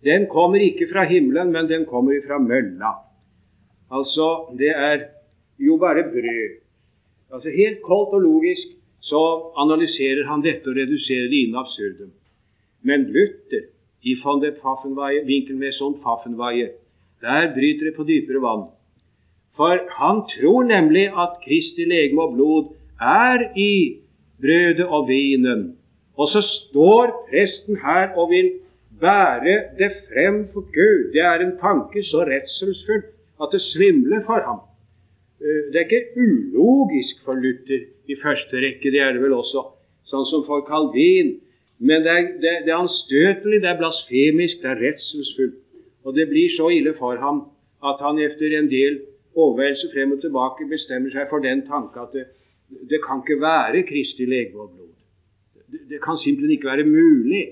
den 0.04 0.26
kommer 0.30 0.60
ikke 0.60 0.88
fra 0.92 1.04
himmelen, 1.08 1.52
men 1.52 1.68
den 1.70 1.86
kommer 1.86 2.18
fra 2.26 2.38
mølla. 2.38 2.92
Altså, 3.92 4.54
det 4.58 4.72
er 4.74 5.06
jo 5.58 5.76
bare 5.76 6.02
brød. 6.02 6.58
Altså 7.32 7.50
Helt 7.50 7.82
koldt 7.82 8.14
og 8.16 8.20
logisk 8.20 8.68
så 9.00 9.22
analyserer 9.56 10.26
han 10.26 10.42
dette 10.42 10.68
og 10.70 10.76
reduserer 10.76 11.30
det 11.30 11.44
inn 11.46 11.56
absurdum. 11.58 12.12
Men 12.82 13.06
Luther, 13.14 13.68
i 14.02 14.14
von 14.24 14.42
der 14.42 14.54
Pfaffenweie, 14.58 15.24
vinkel 15.26 15.56
med 15.58 15.74
sånn 15.76 15.98
Pfaffenweie, 16.02 16.72
der 17.22 17.50
bryter 17.54 17.88
det 17.88 17.94
på 17.96 18.06
dypere 18.06 18.42
vann. 18.42 18.66
For 19.56 19.78
han 19.98 20.22
tror 20.32 20.62
nemlig 20.64 21.06
at 21.24 21.38
Kristi 21.44 21.84
legeme 21.84 22.22
og 22.22 22.34
blod 22.36 22.64
er 23.00 23.52
i 23.56 23.98
brødet 24.40 24.86
og 24.86 25.08
vinen. 25.08 25.76
Og 26.16 26.28
så 26.28 26.40
står 26.42 27.28
presten 27.30 27.76
her 27.76 28.16
og 28.16 28.30
vil 28.30 28.50
bære 29.00 29.56
det 29.78 29.92
frem 30.08 30.48
for 30.52 30.60
Gud, 30.76 31.12
det 31.12 31.20
er 31.20 31.38
en 31.40 31.56
tanke 31.58 32.02
så 32.10 32.20
redselsfull 32.32 33.02
at 33.42 33.48
det 33.52 33.60
svimler 33.60 34.20
for 34.26 34.40
ham. 34.48 34.60
Eh, 35.42 35.62
det 35.72 35.78
er 35.80 35.86
ikke 35.86 36.20
ulogisk 36.24 37.24
for 37.24 37.34
Luther 37.34 37.82
i 38.12 38.16
første 38.22 38.56
rekke, 38.56 38.90
det 38.94 39.00
er 39.00 39.12
det 39.12 39.22
vel 39.22 39.34
også, 39.42 39.64
sånn 40.10 40.28
som 40.30 40.44
for 40.46 40.62
Calvin. 40.68 41.38
Men 41.82 42.04
det 42.04 42.12
er, 42.14 42.28
det, 42.42 42.52
det 42.66 42.70
er 42.70 42.84
anstøtelig, 42.84 43.62
det 43.62 43.70
er 43.70 43.80
blasfemisk, 43.80 44.60
det 44.62 44.70
er 44.70 44.82
redselsfullt. 44.84 45.58
Og 46.04 46.14
det 46.14 46.28
blir 46.30 46.54
så 46.54 46.68
ille 46.70 46.94
for 46.98 47.18
ham 47.18 47.46
at 47.82 47.98
han 48.04 48.20
etter 48.22 48.54
en 48.58 48.68
del 48.70 49.00
overveielse 49.34 49.90
frem 49.94 50.12
og 50.16 50.20
tilbake 50.20 50.68
bestemmer 50.70 51.12
seg 51.14 51.28
for 51.30 51.44
den 51.44 51.64
tanke 51.68 52.00
at 52.00 52.14
det, 52.16 52.26
det 52.90 53.00
kan 53.04 53.22
ikke 53.22 53.40
være 53.40 53.84
Kristi 53.88 54.26
legeme 54.28 54.64
og 54.64 54.70
blod. 54.74 54.94
Det, 55.72 55.80
det 55.90 56.00
kan 56.04 56.20
simpelthen 56.20 56.56
ikke 56.56 56.72
være 56.72 56.88
mulig 56.88 57.44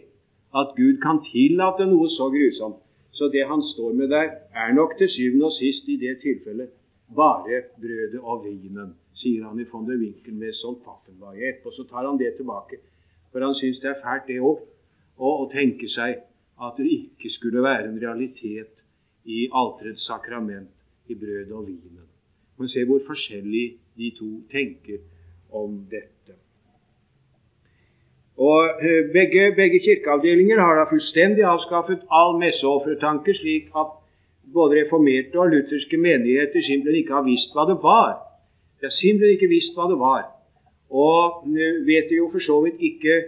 at 0.60 0.74
Gud 0.76 0.98
kan 1.04 1.22
tillate 1.24 1.86
noe 1.86 2.08
så 2.10 2.28
grusomt. 2.34 2.80
Så 3.12 3.28
det 3.32 3.46
han 3.46 3.62
står 3.74 3.92
med 3.92 4.08
der, 4.08 4.28
er 4.54 4.72
nok 4.72 4.96
til 4.98 5.08
syvende 5.10 5.48
og 5.50 5.52
sist 5.52 5.88
i 5.88 5.96
det 5.96 6.18
tilfellet 6.22 6.70
bare 7.16 7.62
brødet 7.82 8.20
og 8.22 8.44
vinen, 8.44 8.94
sier 9.18 9.44
han 9.48 9.58
i 9.58 9.66
von 9.72 9.86
der 9.88 9.98
Winkel 9.98 10.36
med 10.38 10.54
sånn 10.54 10.78
paffenvariet. 10.84 11.64
Og 11.66 11.74
så 11.74 11.84
tar 11.90 12.06
han 12.06 12.18
det 12.20 12.36
tilbake, 12.38 12.78
for 13.32 13.42
han 13.44 13.56
syns 13.58 13.80
det 13.82 13.90
er 13.90 14.02
fælt, 14.04 14.28
det 14.28 14.38
òg, 14.38 14.62
å 15.20 15.48
tenke 15.52 15.88
seg 15.90 16.22
at 16.60 16.78
det 16.78 16.86
ikke 16.94 17.32
skulle 17.34 17.64
være 17.64 17.90
en 17.90 17.98
realitet 18.00 18.72
i 19.24 19.48
alterets 19.52 20.06
sakrament, 20.06 20.70
i 21.10 21.14
brødet 21.14 21.52
og 21.52 21.66
vinen. 21.66 22.06
Man 22.58 22.68
ser 22.68 22.84
hvor 22.84 23.00
forskjellig 23.06 23.66
de 23.98 24.12
to 24.18 24.30
tenker 24.52 24.98
om 25.52 25.78
dette. 25.90 26.34
Og 28.48 28.58
eh, 28.86 29.04
begge, 29.12 29.54
begge 29.56 29.80
kirkeavdelinger 29.86 30.60
har 30.64 30.74
da 30.78 30.84
fullstendig 30.90 31.44
avskaffet 31.44 32.04
all 32.18 32.38
messeoffertanke, 32.42 33.34
slik 33.34 33.72
at 33.82 33.90
både 34.54 34.78
reformerte 34.80 35.40
og 35.42 35.50
lutherske 35.52 35.96
menigheter 35.96 36.62
simpelthen 36.68 37.00
ikke 37.00 37.16
har 37.18 37.26
visst 37.32 37.52
hva 37.54 37.66
det 37.70 37.78
var. 37.82 38.14
De 38.78 38.88
har 38.88 38.94
simpelthen 38.96 39.36
ikke 39.36 39.54
visst 39.56 39.76
hva 39.76 39.90
det 39.92 39.98
var. 40.00 40.22
Og 40.90 41.44
eh, 41.52 41.82
vet 41.90 42.08
det 42.10 42.20
jo 42.22 42.30
for 42.32 42.46
så 42.48 42.56
vidt 42.64 42.80
ikke 42.90 43.18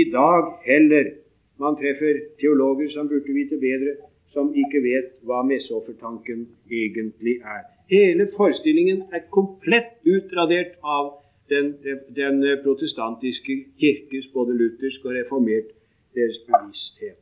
i 0.00 0.04
dag 0.18 0.42
heller. 0.70 1.12
Man 1.60 1.76
treffer 1.80 2.24
teologer 2.40 2.88
som 2.94 3.08
burde 3.08 3.36
vite 3.40 3.60
bedre, 3.60 3.92
som 4.32 4.52
ikke 4.56 4.82
vet 4.84 5.10
hva 5.28 5.42
messeoffertanken 5.46 6.46
egentlig 6.70 7.38
er. 7.56 7.64
Hele 7.92 8.28
forestillingen 8.36 9.02
er 9.12 9.26
komplett 9.30 9.98
utradert 10.08 10.78
av 10.82 11.12
den, 11.52 11.74
den 12.16 12.40
protestantiske 12.64 13.58
kirkes, 13.80 14.30
både 14.34 14.56
luthersk 14.56 15.04
og 15.04 15.18
reformert, 15.18 15.74
deres 16.16 16.38
bevissthet 16.48 17.20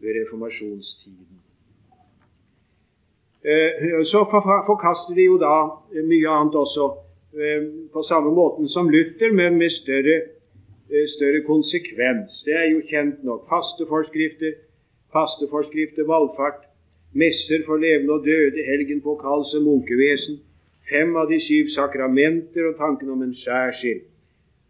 ved 0.00 0.16
reformasjonstiden. 0.20 1.44
Eh, 3.44 4.04
så 4.12 4.20
forkaster 4.66 5.14
de 5.14 5.24
jo 5.30 5.36
da 5.38 5.54
mye 6.12 6.28
annet 6.28 6.54
også, 6.64 6.84
eh, 7.42 7.62
på 7.94 8.02
samme 8.02 8.30
måten 8.40 8.68
som 8.68 8.90
Luther, 8.90 9.32
men 9.32 9.58
med 9.58 9.70
større, 9.70 10.16
eh, 10.90 11.06
større 11.16 11.40
konsekvens. 11.46 12.42
Det 12.44 12.54
er 12.54 12.68
jo 12.74 12.80
kjent 12.90 13.24
nok. 13.24 13.48
Fasteforskrifter, 13.48 14.52
fasteforskrifter, 15.12 16.04
valgfart, 16.08 16.64
messer 17.14 17.64
for 17.66 17.80
levende 17.80 18.12
og 18.12 18.24
døde, 18.26 18.64
helgen 18.66 19.00
påkallelse, 19.00 19.60
munkevesen, 19.64 20.40
fem 20.90 21.16
av 21.16 21.28
de 21.32 21.40
syv 21.44 21.72
sakramenter 21.74 22.70
og 22.70 22.76
tanken 22.80 23.12
om 23.14 23.22
en 23.24 23.34
skjærsild. 23.36 24.04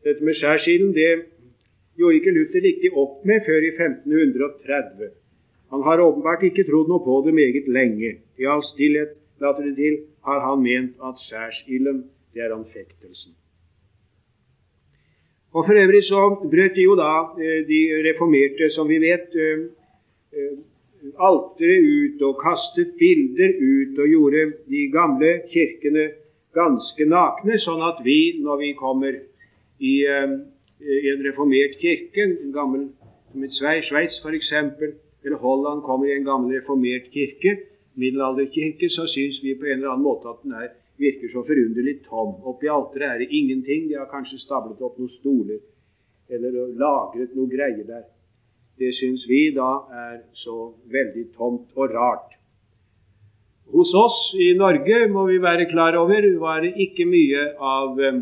Dette 0.07 0.25
med 0.25 0.39
skjærsilden 0.39 0.95
det 0.95 1.11
gjorde 1.99 2.21
ikke 2.21 2.35
Luther 2.35 2.63
riktig 2.63 2.93
opp 2.95 3.25
med 3.27 3.43
før 3.47 3.65
i 3.67 3.73
1530. 3.75 5.11
Han 5.75 5.83
har 5.85 6.01
åpenbart 6.01 6.47
ikke 6.49 6.65
trodd 6.69 6.89
noe 6.91 7.03
på 7.05 7.19
det 7.27 7.35
meget 7.37 7.67
lenge. 7.69 8.15
I 8.39 8.47
all 8.47 8.63
stillhet, 8.65 9.19
later 9.43 9.67
det 9.67 9.75
til, 9.77 9.99
har 10.25 10.41
han 10.47 10.63
ment 10.63 10.95
at 11.05 11.21
skjærsilden, 11.27 12.07
det 12.35 12.47
er 12.47 12.55
anfektelsen. 12.55 13.35
Og 15.53 15.65
For 15.67 15.75
øvrig 15.83 16.05
så 16.05 16.23
brøt 16.53 16.77
de 16.77 16.83
jo 16.83 16.95
da, 16.95 17.13
eh, 17.41 17.61
de 17.67 17.81
reformerte, 18.09 18.71
som 18.71 18.89
vi 18.89 18.99
vet, 19.01 19.29
eh, 19.35 19.67
alteret 21.19 21.85
ut 21.89 22.23
og 22.27 22.41
kastet 22.43 22.95
bilder 22.99 23.55
ut 23.59 23.99
og 24.03 24.13
gjorde 24.13 24.45
de 24.69 24.85
gamle 24.93 25.33
kirkene 25.53 26.09
ganske 26.57 27.07
nakne, 27.07 27.59
sånn 27.63 27.83
at 27.87 28.01
vi, 28.05 28.39
når 28.43 28.63
vi 28.63 28.71
kommer 28.79 29.15
i, 29.79 29.95
uh, 30.09 30.39
i 30.83 31.11
en 31.13 31.25
reformert 31.27 31.79
kirke, 31.83 32.25
en 32.25 32.55
gammel 32.55 32.89
som 33.33 33.45
i 33.45 33.53
Sveits 33.53 34.21
f.eks., 34.25 34.53
eller 35.27 35.43
Holland 35.43 35.83
kommer 35.87 36.09
i 36.09 36.17
en 36.17 36.27
gammel 36.27 36.59
reformert 36.59 37.11
kirke, 37.15 37.57
middelalderkirke, 37.99 38.91
så 38.91 39.07
syns 39.11 39.41
vi 39.43 39.57
på 39.59 39.67
en 39.67 39.81
eller 39.81 39.95
annen 39.95 40.07
måte 40.07 40.31
at 40.31 40.45
den 40.45 40.55
er, 40.57 40.71
virker 40.99 41.31
så 41.33 41.45
forunderlig 41.47 41.99
tom. 42.07 42.37
Oppi 42.51 42.71
alteret 42.71 43.09
er 43.09 43.19
det 43.23 43.29
ingenting. 43.35 43.87
De 43.91 43.99
har 43.99 44.09
kanskje 44.11 44.41
stablet 44.43 44.81
opp 44.83 44.97
noen 44.99 45.13
stoler 45.19 45.61
eller 46.29 46.57
lagret 46.79 47.35
noe 47.39 47.51
greier 47.51 47.85
der. 47.87 48.07
Det 48.79 48.93
syns 48.95 49.25
vi 49.29 49.49
da 49.55 49.69
er 49.91 50.19
så 50.39 50.73
veldig 50.93 51.25
tomt 51.37 51.71
og 51.75 51.95
rart. 51.95 52.35
Hos 53.75 53.91
oss 53.95 54.19
i 54.39 54.53
Norge 54.57 55.01
må 55.13 55.27
vi 55.29 55.41
være 55.43 55.67
klar 55.73 55.97
over 55.99 56.25
var 56.41 56.63
det 56.65 56.77
ikke 56.85 57.05
mye 57.05 57.43
av 57.59 57.99
um, 57.99 58.21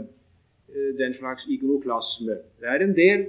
den 0.98 1.14
slags 1.18 1.44
ikonoklasme. 1.52 2.38
Det 2.60 2.70
er 2.72 2.84
en 2.86 2.94
del, 2.96 3.26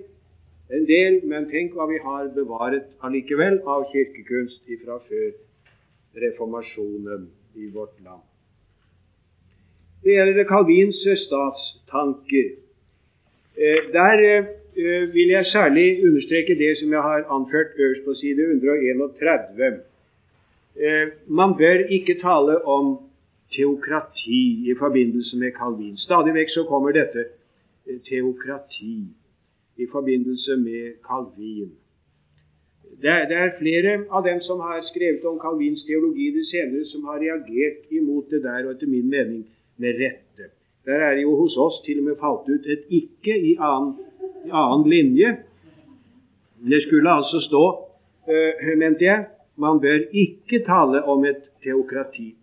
en 0.74 0.88
del, 0.88 1.20
men 1.28 1.50
tenk 1.52 1.76
hva 1.76 1.90
vi 1.92 2.00
har 2.04 2.32
bevaret 2.36 2.88
allikevel 3.04 3.60
av 3.68 3.86
kirkekunst 3.92 4.64
fra 4.86 4.98
før 5.10 5.36
reformasjonen 6.24 7.28
i 7.60 7.68
vårt 7.76 8.00
land. 8.06 8.24
Det 10.04 10.16
gjelder 10.16 10.48
Calvins 10.48 11.04
statstanker. 11.26 12.56
Eh, 13.58 13.92
der 13.92 14.24
eh, 14.24 14.50
Eh, 14.67 14.67
vil 15.14 15.30
jeg 15.34 15.46
særlig 15.46 15.88
understreke 16.08 16.56
det 16.58 16.78
som 16.78 16.92
jeg 16.94 17.02
har 17.02 17.26
anført 17.36 17.72
øverst 17.78 18.06
på 18.06 18.14
side 18.14 18.42
131. 18.42 19.82
Eh, 20.80 21.08
man 21.28 21.58
bør 21.58 21.78
ikke 21.90 22.20
tale 22.22 22.66
om 22.66 23.00
teokrati 23.56 24.70
i 24.72 24.74
forbindelse 24.80 25.38
med 25.38 25.52
Calvin. 25.60 25.98
Stadig 25.98 26.34
vekk 26.34 26.50
så 26.54 26.64
kommer 26.70 26.92
dette 26.92 27.24
eh, 27.88 28.00
teokrati 28.10 28.98
i 29.78 29.86
forbindelse 29.92 30.58
med 30.58 30.84
Calvin. 31.08 31.72
Det 33.02 33.10
er, 33.10 33.26
er, 33.42 33.58
flere 33.60 33.94
av 34.12 34.24
dem 34.30 34.40
som 34.42 34.60
har 34.60 34.82
skrevet 34.92 35.26
om 35.26 35.40
Calvins 35.42 35.84
teologi 35.86 36.32
det 36.38 36.46
senere, 36.52 36.86
som 36.86 37.04
har 37.10 37.20
reagert 37.26 37.90
imot 37.92 38.30
det 38.32 38.44
der, 38.44 38.66
og 38.66 38.72
etter 38.76 38.88
min 38.88 39.10
mening 39.10 39.44
med 39.78 40.00
rette. 40.04 40.52
Der 40.86 41.02
er 41.10 41.20
jo 41.22 41.36
hos 41.36 41.58
oss 41.58 41.82
til 41.86 42.00
og 42.00 42.06
med 42.06 42.22
falt 42.22 42.50
ut 42.50 42.70
et 42.74 42.86
ikke 42.90 43.36
i 43.52 43.58
annen 43.60 43.96
annen 44.52 44.90
linje. 44.90 45.36
Det 46.70 46.82
skulle 46.88 47.12
altså 47.12 47.42
stå, 47.46 47.64
uh, 48.28 48.78
mente 48.78 49.06
jeg, 49.06 49.26
man 49.58 49.82
bør 49.82 50.08
ikke 50.12 50.64
tale 50.66 51.04
om 51.04 51.26
et 51.26 51.44
teokrati. 51.64 52.36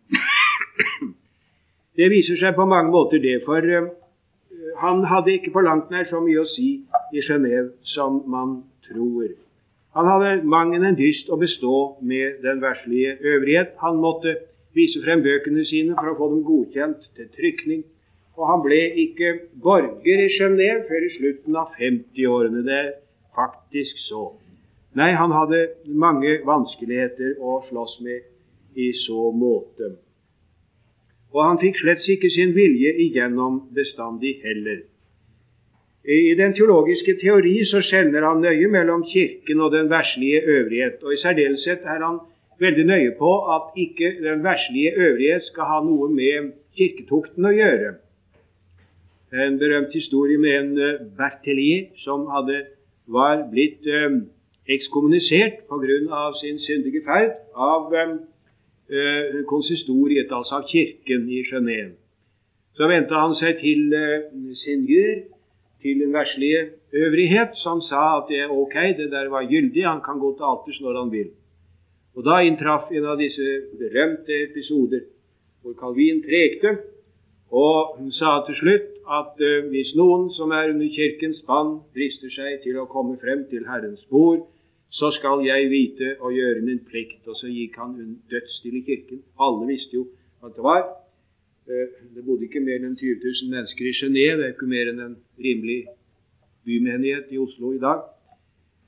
det 1.99 2.11
viser 2.11 2.41
seg 2.41 2.55
på 2.55 2.67
mange 2.67 2.91
måter 2.95 3.23
det, 3.23 3.41
for 3.47 3.63
uh, 3.63 3.91
han 4.83 5.05
hadde 5.05 5.33
ikke 5.39 5.55
på 5.55 5.65
langt 5.65 5.91
nær 5.91 6.07
så 6.11 6.21
mye 6.23 6.43
å 6.43 6.51
si 6.51 6.69
i 7.15 7.23
Genéve 7.23 7.73
som 7.95 8.23
man 8.31 8.63
tror. 8.89 9.35
Han 9.95 10.09
hadde 10.11 10.43
mang 10.51 10.75
en 10.75 10.97
dyst 10.99 11.29
å 11.31 11.39
bestå 11.39 11.75
med 12.03 12.41
den 12.43 12.63
verslige 12.63 13.15
øvrighet. 13.23 13.77
Han 13.79 14.01
måtte 14.03 14.37
vise 14.75 15.03
frem 15.05 15.23
bøkene 15.23 15.63
sine 15.69 15.95
for 15.95 16.11
å 16.11 16.17
få 16.19 16.31
dem 16.33 16.43
godkjent 16.47 17.05
til 17.15 17.29
trykning. 17.37 17.85
Og 18.35 18.47
han 18.51 18.63
ble 18.65 18.81
ikke 19.05 19.33
borger 19.63 20.23
i 20.25 20.31
Genéve 20.35 20.87
før 20.89 21.05
i 21.07 21.11
slutten 21.19 21.59
av 21.59 21.75
50-årene. 21.79 22.65
Det 22.67 22.79
er 22.79 22.89
faktisk 23.37 24.01
så. 24.09 24.25
Nei, 24.99 25.13
han 25.15 25.35
hadde 25.35 25.61
mange 25.87 26.41
vanskeligheter 26.47 27.39
å 27.43 27.61
slåss 27.69 28.01
med 28.07 28.27
i 28.79 28.91
så 29.05 29.31
måte. 29.35 29.95
Og 31.35 31.41
han 31.43 31.61
fikk 31.63 31.79
slett 31.81 32.03
ikke 32.11 32.31
sin 32.31 32.55
vilje 32.55 32.93
igjennom 33.07 33.65
bestandig 33.75 34.37
heller. 34.43 34.85
I 36.05 36.35
den 36.37 36.53
teologiske 36.55 37.17
teori 37.23 37.57
så 37.71 37.81
skjelner 37.83 38.27
han 38.29 38.43
nøye 38.45 38.69
mellom 38.71 39.07
Kirken 39.09 39.63
og 39.65 39.73
den 39.73 39.89
verslige 39.91 40.43
øvrighet. 40.43 40.99
Og 41.03 41.15
i 41.15 41.21
særdeleshet 41.23 41.87
er 41.87 42.03
han 42.05 42.19
veldig 42.61 42.85
nøye 42.87 43.15
på 43.19 43.31
at 43.55 43.79
ikke 43.79 44.11
den 44.23 44.43
verslige 44.45 44.93
øvrighet 44.95 45.47
skal 45.49 45.71
ha 45.71 45.79
noe 45.87 46.11
med 46.13 46.53
kirketukten 46.77 47.47
å 47.47 47.55
gjøre 47.55 47.95
en 49.43 49.59
berømt 49.59 49.93
historie 49.93 50.39
med 50.39 50.55
en 50.61 50.79
uh, 50.79 51.01
Bertelier 51.19 51.91
som 52.05 52.27
hadde, 52.31 52.61
var 53.07 53.43
blitt 53.51 53.83
um, 53.87 54.23
ekskommunisert 54.67 55.67
pga. 55.69 56.23
sin 56.41 56.59
syndige 56.59 57.03
ferd 57.05 57.35
av 57.55 57.93
um, 57.93 58.19
uh, 58.91 59.45
konsistoriet, 59.47 60.31
altså 60.31 60.55
av 60.55 60.69
kirken 60.69 61.29
i 61.29 61.43
Genéve. 61.51 61.95
Så 62.77 62.87
vendte 62.89 63.15
han 63.15 63.35
seg 63.35 63.59
til 63.61 63.95
uh, 63.95 64.89
jur, 64.89 65.23
til 65.83 66.01
den 66.01 66.13
verslige 66.13 66.71
øvrighet, 66.93 67.51
som 67.55 67.81
sa 67.81 68.19
at 68.19 68.29
det 68.29 68.39
er 68.41 68.53
ok, 68.53 68.75
det 68.97 69.11
der 69.11 69.29
var 69.29 69.51
gyldig, 69.51 69.85
han 69.87 70.01
kan 70.01 70.19
gå 70.19 70.37
til 70.37 70.45
alters 70.45 70.81
når 70.81 70.99
han 71.01 71.13
vil. 71.13 71.31
Og 72.17 72.25
Da 72.25 72.41
inntraff 72.41 72.93
en 72.93 73.05
av 73.05 73.19
disse 73.19 73.47
berømte 73.79 74.35
episoder 74.49 75.03
hvor 75.63 75.75
Calvin 75.81 76.23
prekte 76.23 76.77
og 77.51 77.99
sa 78.13 78.39
til 78.47 78.57
slutt 78.61 78.94
at 79.09 79.41
uh, 79.41 79.69
hvis 79.71 79.93
noen 79.99 80.31
som 80.37 80.53
er 80.57 80.73
under 80.73 80.89
Kirkens 80.95 81.41
bann, 81.49 81.79
drister 81.97 82.33
seg 82.33 82.61
til 82.65 82.81
å 82.81 82.89
komme 82.91 83.17
frem 83.23 83.45
til 83.51 83.67
Herrens 83.69 84.05
bord, 84.11 84.45
så 84.95 85.11
skal 85.17 85.43
jeg 85.43 85.71
vite 85.73 86.15
å 86.23 86.31
gjøre 86.31 86.63
min 86.63 86.81
plikt. 86.87 87.25
Og 87.27 87.37
så 87.41 87.51
gikk 87.51 87.79
han 87.81 87.97
dødsstille 88.31 88.81
i 88.81 88.87
kirken. 88.87 89.25
Alle 89.43 89.67
visste 89.73 89.99
jo 89.99 90.05
at 90.45 90.55
det 90.55 90.65
var. 90.65 90.87
Uh, 91.69 91.87
det 92.15 92.25
bodde 92.25 92.47
ikke 92.49 92.63
mer 92.65 92.81
enn 92.81 92.97
20 92.97 93.21
000 93.25 93.55
mennesker 93.55 93.91
i 93.91 93.97
Genéve. 93.99 94.41
Det 94.41 94.49
er 94.49 94.57
ikke 94.57 94.71
mer 94.71 94.93
enn 94.93 95.05
en 95.09 95.17
rimelig 95.41 95.81
bymenighet 96.65 97.33
i 97.35 97.41
Oslo 97.43 97.75
i 97.75 97.83
dag. 97.83 98.07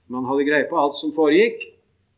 Man 0.09 0.29
hadde 0.31 0.47
greie 0.47 0.69
på 0.71 0.79
alt 0.79 0.97
som 1.01 1.13
foregikk. 1.17 1.65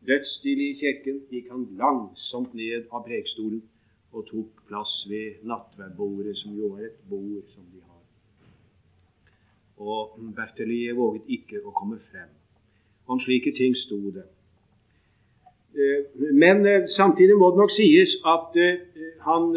Dødsstille 0.09 0.71
i 0.71 0.79
kirken 0.81 1.23
gikk 1.33 1.51
han 1.51 1.67
langsomt 1.81 2.55
ned 2.55 2.87
av 2.93 3.03
prekestolen 3.09 3.65
og 4.13 4.25
tok 4.31 4.63
plass 4.69 4.93
ved 5.09 5.43
nattverdbordet, 5.49 6.37
som 6.37 6.57
jo 6.57 6.73
var 6.75 6.87
et 6.87 7.01
bord 7.11 7.45
som 7.55 7.65
de 7.73 7.81
har. 7.81 7.88
Og 9.79 10.19
Bertelie 10.37 10.95
våget 10.97 11.29
ikke 11.39 11.63
å 11.63 11.75
komme 11.75 12.01
frem. 12.11 12.31
Om 13.09 13.21
slike 13.23 13.55
ting 13.57 13.77
sto 13.79 14.01
det. 14.13 14.27
Eh, 15.79 16.01
men 16.35 16.67
eh, 16.67 16.89
samtidig 16.97 17.37
må 17.39 17.53
det 17.53 17.63
nok 17.63 17.75
sies 17.77 18.17
at 18.27 18.57
eh, 18.59 18.81
han 19.27 19.53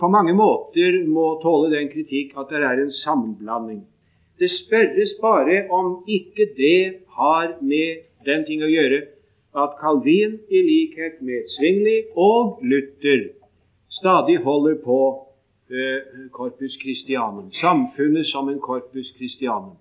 på 0.00 0.08
mange 0.08 0.34
måter 0.34 1.02
må 1.06 1.34
tåle 1.42 1.70
den 1.74 1.90
kritikk 1.92 2.36
at 2.40 2.52
det 2.52 2.60
er 2.64 2.82
en 2.82 2.92
sammenblanding. 3.02 3.82
Det 4.40 4.48
spørres 4.52 5.16
bare 5.20 5.66
om 5.68 6.00
ikke 6.08 6.48
det 6.56 7.04
har 7.16 7.56
med 7.60 8.06
den 8.24 8.46
ting 8.48 8.64
å 8.64 8.70
gjøre 8.70 9.02
at 9.60 9.74
Calvin, 9.80 10.38
i 10.48 10.60
likhet 10.62 11.20
med 11.26 11.48
Zwingli 11.56 11.96
og 12.16 12.60
Luther, 12.62 13.26
stadig 13.90 14.38
holder 14.44 14.78
på 14.84 15.00
Corpus 16.32 16.74
Christianum, 16.82 17.52
samfunnet 17.52 18.26
som 18.26 18.48
en 18.48 18.58
Corpus 18.58 19.12
Christianum. 19.16 19.76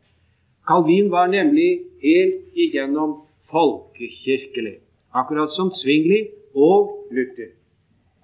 Calvin 0.67 1.11
var 1.11 1.27
nemlig 1.27 1.79
helt 2.03 2.53
igjennom 2.53 3.15
folkekirkelig, 3.51 4.75
akkurat 5.13 5.49
som 5.55 5.71
Zwingli 5.81 6.27
og 6.55 7.07
Luther. 7.11 7.51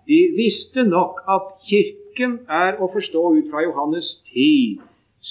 De 0.08 0.20
visste 0.38 0.84
nok 0.84 1.24
at 1.30 1.48
Kirken 1.70 2.40
er 2.50 2.78
å 2.78 2.92
forstå 2.94 3.24
ut 3.38 3.50
fra 3.50 3.64
Johannes 3.66 4.12
10, 4.30 4.78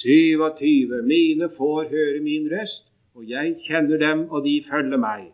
27. 0.03 0.99
Mine 1.07 1.49
får 1.57 1.87
høre 1.93 2.19
min 2.23 2.49
røst, 2.51 2.83
og 3.15 3.23
jeg 3.29 3.55
kjenner 3.63 3.97
dem, 3.97 4.27
og 4.29 4.43
de 4.43 4.59
følger 4.67 4.99
meg. 4.99 5.29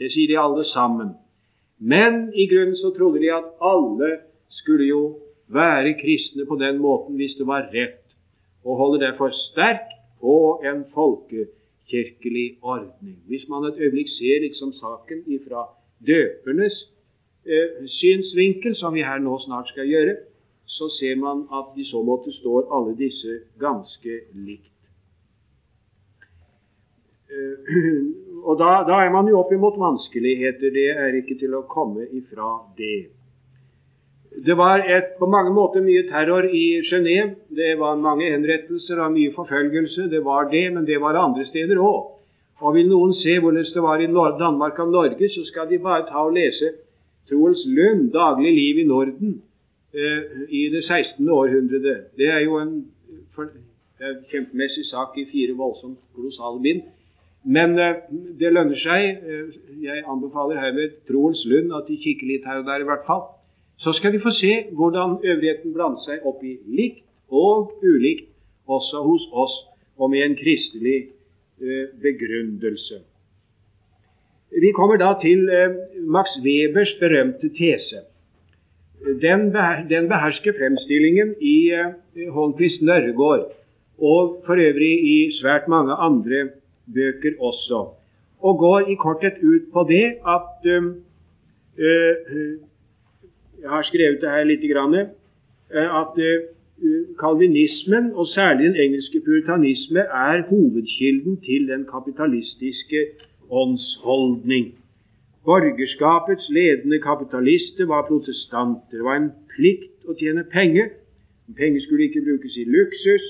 Det 0.00 0.08
sier 0.12 0.32
de 0.32 0.40
alle 0.40 0.64
sammen. 0.72 1.12
Men 1.78 2.30
i 2.32 2.48
grunnen 2.48 2.76
så 2.80 2.94
trodde 2.96 3.20
de 3.20 3.28
at 3.36 3.52
alle 3.60 4.10
skulle 4.48 4.88
jo 4.88 5.02
være 5.48 5.94
kristne 6.00 6.46
på 6.46 6.56
den 6.60 6.78
måten 6.78 7.16
hvis 7.16 7.36
det 7.38 7.46
var 7.46 7.70
rett, 7.74 8.02
og 8.64 8.76
holde 8.76 9.04
derfor 9.04 9.30
sterkt 9.30 9.94
på 10.20 10.60
en 10.64 10.84
folkekirkelig 10.94 12.58
ordning. 12.62 13.18
Hvis 13.28 13.48
man 13.48 13.64
et 13.64 13.78
øyeblikk 13.78 14.08
ser 14.08 14.40
liksom 14.42 14.72
saken 14.72 15.22
ifra 15.26 15.68
døpernes 16.06 16.76
eh, 17.46 17.86
synsvinkel, 17.88 18.76
som 18.76 18.94
vi 18.94 19.06
her 19.06 19.18
nå 19.18 19.38
snart 19.38 19.68
skal 19.68 19.86
gjøre, 19.88 20.16
så 20.66 20.88
ser 20.98 21.16
man 21.16 21.46
at 21.52 21.78
i 21.78 21.84
så 21.84 22.02
måte 22.02 22.32
står 22.32 22.66
alle 22.74 22.96
disse 22.98 23.38
ganske 23.60 24.20
likt. 24.34 24.72
Eh, 27.30 27.76
og 28.48 28.58
da, 28.58 28.70
da, 28.88 29.00
er 29.04 29.12
man 29.14 29.28
jo 29.30 29.38
opp 29.40 29.52
imot 29.52 29.78
vanskeligheter. 29.78 30.74
Det 30.74 30.88
er 30.90 31.20
ikke 31.20 31.38
til 31.38 31.54
å 31.54 31.66
komme 31.70 32.08
ifra 32.18 32.50
det. 32.78 33.15
Det 34.46 34.54
var 34.54 34.78
et, 34.78 35.16
på 35.18 35.26
mange 35.26 35.50
måter 35.54 35.82
mye 35.82 36.04
terror 36.06 36.46
i 36.46 36.80
Genéve. 36.86 37.34
Det 37.50 37.78
var 37.78 37.96
mange 37.98 38.28
henrettelser 38.30 39.00
og 39.02 39.12
mye 39.12 39.32
forfølgelse. 39.34 40.10
Det 40.10 40.24
var 40.24 40.50
det, 40.50 40.72
men 40.74 40.86
det 40.86 41.00
var 41.00 41.18
andre 41.18 41.46
steder 41.46 41.80
òg. 41.82 42.12
Og 42.62 42.74
vil 42.74 42.88
noen 42.88 43.12
se 43.14 43.38
hvordan 43.42 43.66
det 43.74 43.82
var 43.82 44.00
i 44.00 44.06
Danmark 44.42 44.78
og 44.78 44.92
Norge, 44.92 45.28
så 45.28 45.42
skal 45.44 45.68
de 45.70 45.78
bare 45.78 46.06
ta 46.08 46.22
og 46.24 46.32
lese 46.32 46.72
Troels 47.28 47.62
Lund, 47.66 48.12
'Daglig 48.12 48.52
liv 48.54 48.78
i 48.78 48.86
Norden', 48.86 49.42
eh, 49.94 50.22
i 50.48 50.68
det 50.74 50.84
16. 50.84 51.28
århundret. 51.28 52.04
Det 52.16 52.28
er 52.28 52.40
jo 52.40 52.58
en, 52.58 52.86
for, 53.34 53.50
en 54.00 54.18
kjempemessig 54.30 54.86
sak 54.86 55.18
i 55.18 55.26
fire 55.32 55.56
voldsomt 55.56 55.98
kolossale 56.14 56.62
bind. 56.62 56.82
Men 57.44 57.78
eh, 57.78 57.94
det 58.40 58.52
lønner 58.52 58.78
seg. 58.78 59.02
Eh, 59.26 59.48
jeg 59.82 60.04
anbefaler 60.06 60.60
herved 60.60 60.90
Troels 61.08 61.42
Lund 61.46 61.74
at 61.74 61.88
de 61.88 61.98
kikker 62.04 62.26
litt 62.26 62.46
her 62.46 62.62
og 62.62 62.66
der, 62.70 62.80
i 62.80 62.88
hvert 62.90 63.06
fall. 63.06 63.26
Så 63.78 63.92
skal 63.92 64.12
vi 64.12 64.18
få 64.18 64.30
se 64.30 64.52
hvordan 64.72 65.18
øvrigheten 65.24 65.74
blander 65.74 66.00
seg 66.06 66.24
opp 66.26 66.44
i 66.44 66.56
likt 66.78 67.04
og 67.28 67.76
ulikt 67.84 68.30
også 68.66 69.02
hos 69.04 69.28
oss, 69.32 69.54
og 69.98 70.10
med 70.10 70.24
en 70.24 70.36
kristelig 70.36 70.96
eh, 71.60 71.86
begrunnelse. 72.02 73.02
Vi 74.60 74.72
kommer 74.72 74.96
da 74.96 75.12
til 75.20 75.48
Max 76.06 76.38
Webers 76.44 76.92
berømte 77.00 77.48
tese. 77.48 78.04
Den, 79.22 80.08
behersker 80.08 80.52
fremstillingen 80.56 81.34
i 81.40 81.70
Holmquist 82.32 82.82
Nørregård, 82.82 83.52
og 83.98 84.42
for 84.46 84.52
øvrig 84.52 84.94
i 85.04 85.32
svært 85.40 85.68
mange 85.68 85.92
andre 85.92 86.48
bøker 86.94 87.32
også, 87.40 87.88
og 88.40 88.58
går 88.58 88.80
i 88.92 88.94
korthet 88.94 89.42
ut 89.42 89.72
på 89.72 89.84
det 89.88 90.06
at 90.36 90.68
eh, 90.70 90.84
uh, 91.78 92.65
Jeg 93.62 93.70
har 93.70 93.82
skrevet 93.82 94.20
det 94.22 94.30
her 94.30 94.44
lite 94.44 94.68
grann. 94.72 94.94
Uh, 95.76 96.00
at 96.02 96.14
kalvinismen, 97.22 98.12
og 98.12 98.26
særlig 98.26 98.64
den 98.68 98.76
engelske 98.76 99.20
puritanisme, 99.24 100.00
er 100.00 100.42
hovedkilden 100.50 101.40
til 101.40 101.68
den 101.68 101.86
kapitalistiske 101.94 103.00
åndsholdning. 103.50 104.74
Borgerskapets 105.44 106.46
ledende 106.50 106.98
kapitalister 107.00 107.86
var 107.86 108.06
protestanter. 108.08 108.82
Det 108.90 109.04
var 109.08 109.16
en 109.16 109.32
plikt 109.54 110.08
å 110.10 110.14
tjene 110.18 110.42
penger. 110.56 110.88
Penger 111.56 111.80
skulle 111.84 112.08
ikke 112.08 112.24
brukes 112.28 112.56
i 112.58 112.64
luksus. 112.76 113.26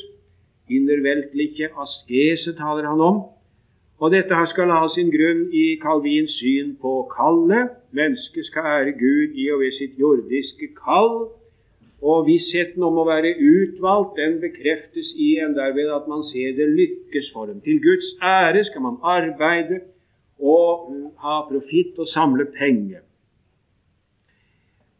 Innerveltliche 0.72 1.68
askese 1.84 2.56
taler 2.56 2.88
han 2.88 3.00
om. 3.00 3.18
Og 4.00 4.12
dette 4.12 4.36
her 4.36 4.48
skal 4.52 4.68
ha 4.74 4.82
sin 4.92 5.08
grunn 5.08 5.46
i 5.56 5.64
Calvins 5.80 6.34
syn 6.36 6.74
på 6.82 6.92
kallet. 7.14 7.72
Mennesket 7.96 8.44
skal 8.50 8.68
ære 8.74 8.92
Gud 9.00 9.38
i 9.40 9.48
og 9.54 9.62
ved 9.62 9.72
sitt 9.78 9.96
jordiske 10.00 10.68
kall. 10.76 11.30
Og 12.04 12.26
vissheten 12.26 12.84
om 12.84 13.00
å 13.00 13.06
være 13.08 13.32
utvalgt, 13.40 14.18
den 14.20 14.36
bekreftes 14.42 15.14
i 15.16 15.30
en 15.40 15.56
derved 15.56 15.88
at 15.96 16.10
man 16.12 16.26
ser 16.28 16.52
det 16.58 16.68
lykkes 16.76 17.32
for 17.32 17.48
dem. 17.48 17.62
Til 17.64 17.80
Guds 17.80 18.12
ære 18.20 18.66
skal 18.68 18.84
man 18.84 19.00
arbeide 19.00 19.80
og 20.36 20.92
ha 21.24 21.40
profitt 21.48 21.96
og 21.96 22.12
samle 22.12 22.44
penger. 22.52 23.00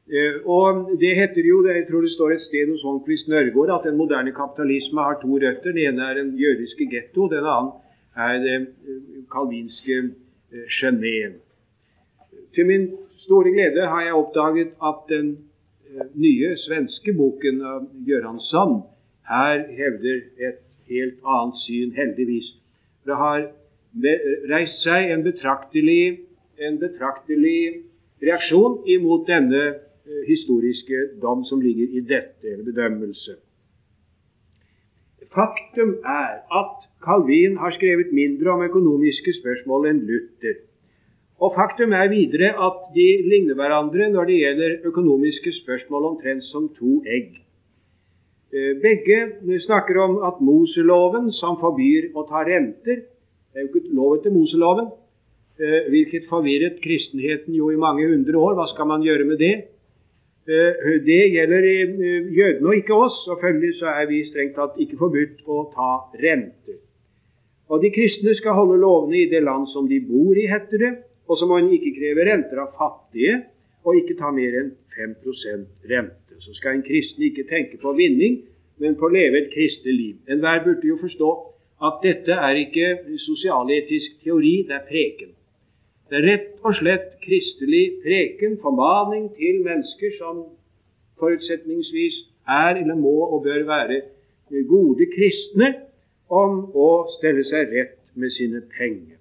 Eh, 0.08 0.40
og 0.46 0.96
Det 1.00 1.16
heter 1.20 1.44
jo, 1.44 1.66
jeg 1.66 1.84
tror 1.90 2.00
det 2.00 2.16
står 2.16 2.30
et 2.32 2.46
sted 2.48 2.70
hos 2.70 2.82
Holmquist 2.82 3.28
Nørgaard, 3.28 3.76
at 3.76 3.90
den 3.90 3.98
moderne 3.98 4.32
kapitalisme 4.32 5.00
har 5.00 5.18
to 5.20 5.36
røtter. 5.36 5.72
Den 5.72 5.78
ene 5.78 6.02
er 6.02 6.14
den 6.14 6.38
jødiske 6.38 6.88
getto, 6.88 7.28
den 7.28 7.44
annen 7.44 7.74
er 8.16 8.38
det 8.38 8.54
eh, 8.54 9.24
kalvinske 9.32 9.96
eh, 10.52 10.66
Genéve. 10.78 11.34
Til 12.54 12.66
min 12.66 12.90
store 13.18 13.50
glede 13.50 13.86
har 13.86 14.02
jeg 14.02 14.14
oppdaget 14.14 14.70
at 14.90 14.98
den 15.08 15.28
eh, 15.90 16.06
nye 16.14 16.56
svenske 16.56 17.12
boken 17.12 17.62
av 17.62 17.88
Göransson 18.08 18.82
her 19.28 19.64
hevder 19.80 20.20
et 20.48 20.62
helt 20.88 21.18
annet 21.26 21.56
syn, 21.66 21.92
heldigvis. 21.92 22.48
Det 23.06 23.16
har 23.16 23.48
reist 24.52 24.82
seg 24.84 25.10
en 25.10 25.24
betraktelig, 25.24 26.18
en 26.58 26.78
betraktelig 26.78 27.82
reaksjon 28.22 28.84
imot 28.86 29.26
denne 29.26 29.62
historiske 30.28 31.00
dom 31.22 31.42
som 31.44 31.60
ligger 31.60 31.96
i 31.98 32.00
dette, 32.00 32.44
eller 32.44 32.64
bedømmelse. 32.64 33.34
Faktum 35.34 35.96
er 36.04 36.42
at 36.60 36.86
Calvin 37.04 37.56
har 37.56 37.74
skrevet 37.76 38.12
mindre 38.12 38.50
om 38.54 38.62
økonomiske 38.66 39.34
spørsmål 39.40 39.90
enn 39.90 40.04
Luther. 40.08 40.56
Og 41.40 41.52
Faktum 41.56 41.92
er 41.92 42.08
videre 42.08 42.54
at 42.66 42.78
de 42.94 43.08
ligner 43.30 43.58
hverandre 43.58 44.08
når 44.12 44.30
det 44.30 44.38
gjelder 44.42 44.76
økonomiske 44.90 45.52
spørsmål 45.60 46.10
omtrent 46.12 46.44
som 46.48 46.70
to 46.78 47.02
egg. 47.06 47.36
Eh, 48.54 48.72
begge 48.80 49.60
snakker 49.66 50.00
om 50.00 50.16
at 50.28 50.40
Moseloven, 50.40 51.32
som 51.32 51.58
forbyr 51.60 52.12
å 52.14 52.24
ta 52.28 52.44
renter 52.46 53.02
Det 53.52 53.62
er 53.62 53.64
jo 53.64 53.80
ikke 53.80 53.96
lov 53.96 54.18
etter 54.18 54.32
Moseloven, 54.34 54.90
eh, 55.60 55.88
hvilket 55.88 56.26
forvirret 56.28 56.82
kristenheten 56.84 57.54
jo 57.56 57.70
i 57.72 57.78
mange 57.80 58.04
hundre 58.04 58.36
år. 58.36 58.52
Hva 58.54 58.66
skal 58.68 58.86
man 58.86 59.02
gjøre 59.02 59.24
med 59.24 59.38
det? 59.40 59.54
Eh, 60.46 61.00
det 61.06 61.22
gjelder 61.34 61.64
eh, 61.66 62.36
jødene 62.38 62.68
og 62.68 62.76
ikke 62.76 62.94
oss, 62.94 63.16
og 63.26 63.40
følgelig 63.42 63.72
så 63.80 63.90
er 63.98 64.06
vi 64.06 64.20
strengt 64.28 64.54
tatt 64.54 64.76
ikke 64.78 64.98
forbudt 65.00 65.40
å 65.50 65.64
ta 65.74 65.88
renter. 66.22 66.76
Og 67.66 67.82
de 67.82 67.90
kristne 67.90 68.34
skal 68.38 68.54
holde 68.54 68.78
lovene 68.78 69.24
i 69.24 69.30
det 69.32 69.42
land 69.42 69.66
som 69.72 69.88
de 69.90 69.98
bor 70.06 70.38
i, 70.38 70.46
heter 70.46 70.82
det, 70.84 70.92
og 71.26 71.40
så 71.40 71.48
må 71.50 71.58
en 71.58 71.72
ikke 71.74 71.96
kreve 71.96 72.28
renter 72.28 72.62
av 72.62 72.76
fattige, 72.78 73.40
og 73.82 73.98
ikke 73.98 74.14
ta 74.20 74.30
mer 74.34 74.54
enn 74.60 74.70
5% 74.94 75.90
rente. 75.90 76.38
Så 76.46 76.54
skal 76.54 76.76
en 76.76 76.86
kristen 76.86 77.26
ikke 77.26 77.48
tenke 77.50 77.82
på 77.82 77.96
vinning, 77.98 78.44
men 78.78 78.94
på 78.94 79.08
å 79.08 79.14
leve 79.16 79.40
et 79.40 79.50
kristelig 79.50 79.98
liv. 79.98 80.16
Enhver 80.30 80.62
burde 80.62 80.86
jo 80.86 81.00
forstå 81.00 81.32
at 81.90 81.98
dette 82.06 82.38
er 82.48 82.62
ikke 82.62 83.18
sosialetisk 83.24 84.22
teori, 84.22 84.60
det 84.68 84.78
er 84.78 84.86
preken. 84.86 85.34
Det 86.10 86.18
er 86.20 86.26
rett 86.30 86.50
og 86.62 86.74
slett 86.78 87.16
kristelig 87.24 87.96
preken, 88.04 88.58
formaning 88.62 89.24
til 89.34 89.64
mennesker 89.64 90.12
som 90.20 90.44
forutsetningsvis 91.18 92.20
er 92.46 92.78
eller 92.82 92.94
må 92.94 93.14
og 93.24 93.42
bør 93.42 93.64
være 93.66 94.00
gode 94.70 95.08
kristne, 95.16 95.72
om 96.30 96.70
å 96.74 96.88
stelle 97.16 97.42
seg 97.46 97.74
rett 97.74 97.98
med 98.14 98.30
sine 98.34 98.62
penger. 98.78 99.18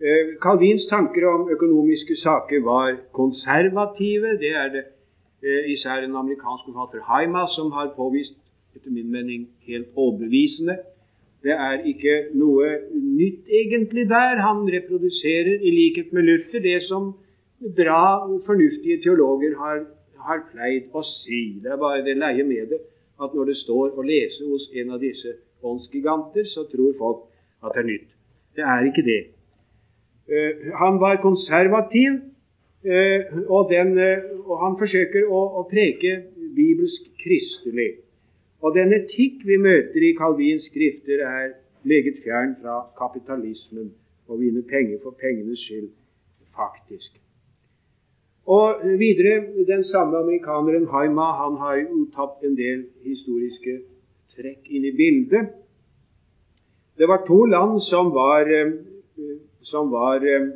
Eh, 0.00 0.36
Calvins 0.40 0.86
tanker 0.88 1.26
om 1.28 1.48
økonomiske 1.52 2.16
saker 2.22 2.62
var 2.64 2.96
konservative. 3.12 4.36
Det 4.40 4.52
er 4.56 4.68
det 4.72 4.84
eh, 5.44 5.72
især 5.72 6.04
en 6.04 6.16
amerikansk 6.16 6.68
forfatter, 6.68 7.04
Haima, 7.08 7.46
som 7.56 7.72
har 7.72 7.92
påvist, 7.96 8.36
etter 8.76 8.92
min 8.92 9.10
mening, 9.12 9.48
helt 9.68 9.88
overbevisende 9.96 10.78
det 11.42 11.54
er 11.54 11.84
ikke 11.86 12.16
noe 12.34 12.66
nytt 12.92 13.46
egentlig 13.60 14.08
der. 14.10 14.40
Han 14.42 14.66
reproduserer 14.66 15.62
i 15.62 15.70
likhet 15.70 16.12
med 16.12 16.26
Luther 16.26 16.62
det 16.62 16.82
som 16.88 17.12
bra, 17.76 18.26
fornuftige 18.46 19.00
teologer 19.02 19.54
har, 19.58 19.84
har 20.26 20.44
pleid 20.52 20.90
å 20.94 21.02
si. 21.06 21.58
Det 21.62 21.72
er 21.72 21.80
bare 21.80 22.04
det 22.06 22.18
leie 22.18 22.46
med 22.46 22.74
det 22.74 22.80
at 23.18 23.34
når 23.34 23.50
det 23.50 23.56
står 23.64 23.98
å 23.98 24.06
lese 24.06 24.46
hos 24.46 24.68
en 24.78 24.94
av 24.94 25.02
disse 25.02 25.34
åndsgiganter, 25.66 26.46
så 26.54 26.64
tror 26.70 26.94
folk 26.98 27.24
at 27.66 27.74
det 27.74 27.82
er 27.82 27.88
nytt. 27.88 28.10
Det 28.54 28.66
er 28.74 28.86
ikke 28.90 29.06
det. 29.06 29.20
Uh, 30.28 30.68
han 30.78 31.00
var 31.02 31.22
konservativ, 31.22 32.20
uh, 32.86 33.38
og, 33.48 33.70
den, 33.72 33.94
uh, 33.98 34.28
og, 34.44 34.54
han 34.62 34.76
forsøker 34.78 35.26
å, 35.26 35.40
å 35.62 35.64
preke 35.70 36.14
bibelsk 36.54 37.10
kristelig. 37.22 37.90
Og 38.62 38.74
den 38.74 38.92
etikk 38.92 39.44
vi 39.46 39.56
møter 39.56 40.02
i 40.02 40.16
Calvins 40.18 40.66
skrifter, 40.70 41.22
er 41.26 41.54
meget 41.82 42.18
fjern 42.24 42.56
fra 42.62 42.80
kapitalismen 42.98 43.92
og 44.28 44.40
vinne 44.40 44.62
penger 44.62 44.98
for 45.02 45.16
pengenes 45.20 45.60
skyld, 45.66 45.90
faktisk. 46.56 47.20
Og 48.46 48.80
videre, 48.98 49.44
den 49.68 49.84
samme 49.84 50.16
amerikaneren 50.18 50.86
Haima 50.86 51.26
han 51.42 51.56
har 51.62 51.76
jo 51.84 52.06
tatt 52.16 52.44
en 52.48 52.56
del 52.56 52.86
historiske 53.04 53.74
trekk 54.34 54.70
inn 54.72 54.86
i 54.88 54.94
bildet. 54.96 55.50
Det 56.98 57.08
var 57.08 57.26
to 57.26 57.44
land 57.44 57.80
som 57.90 58.10
var, 58.14 58.48
eh, 58.48 58.72
som 59.62 59.92
var 59.92 60.24
eh, 60.24 60.48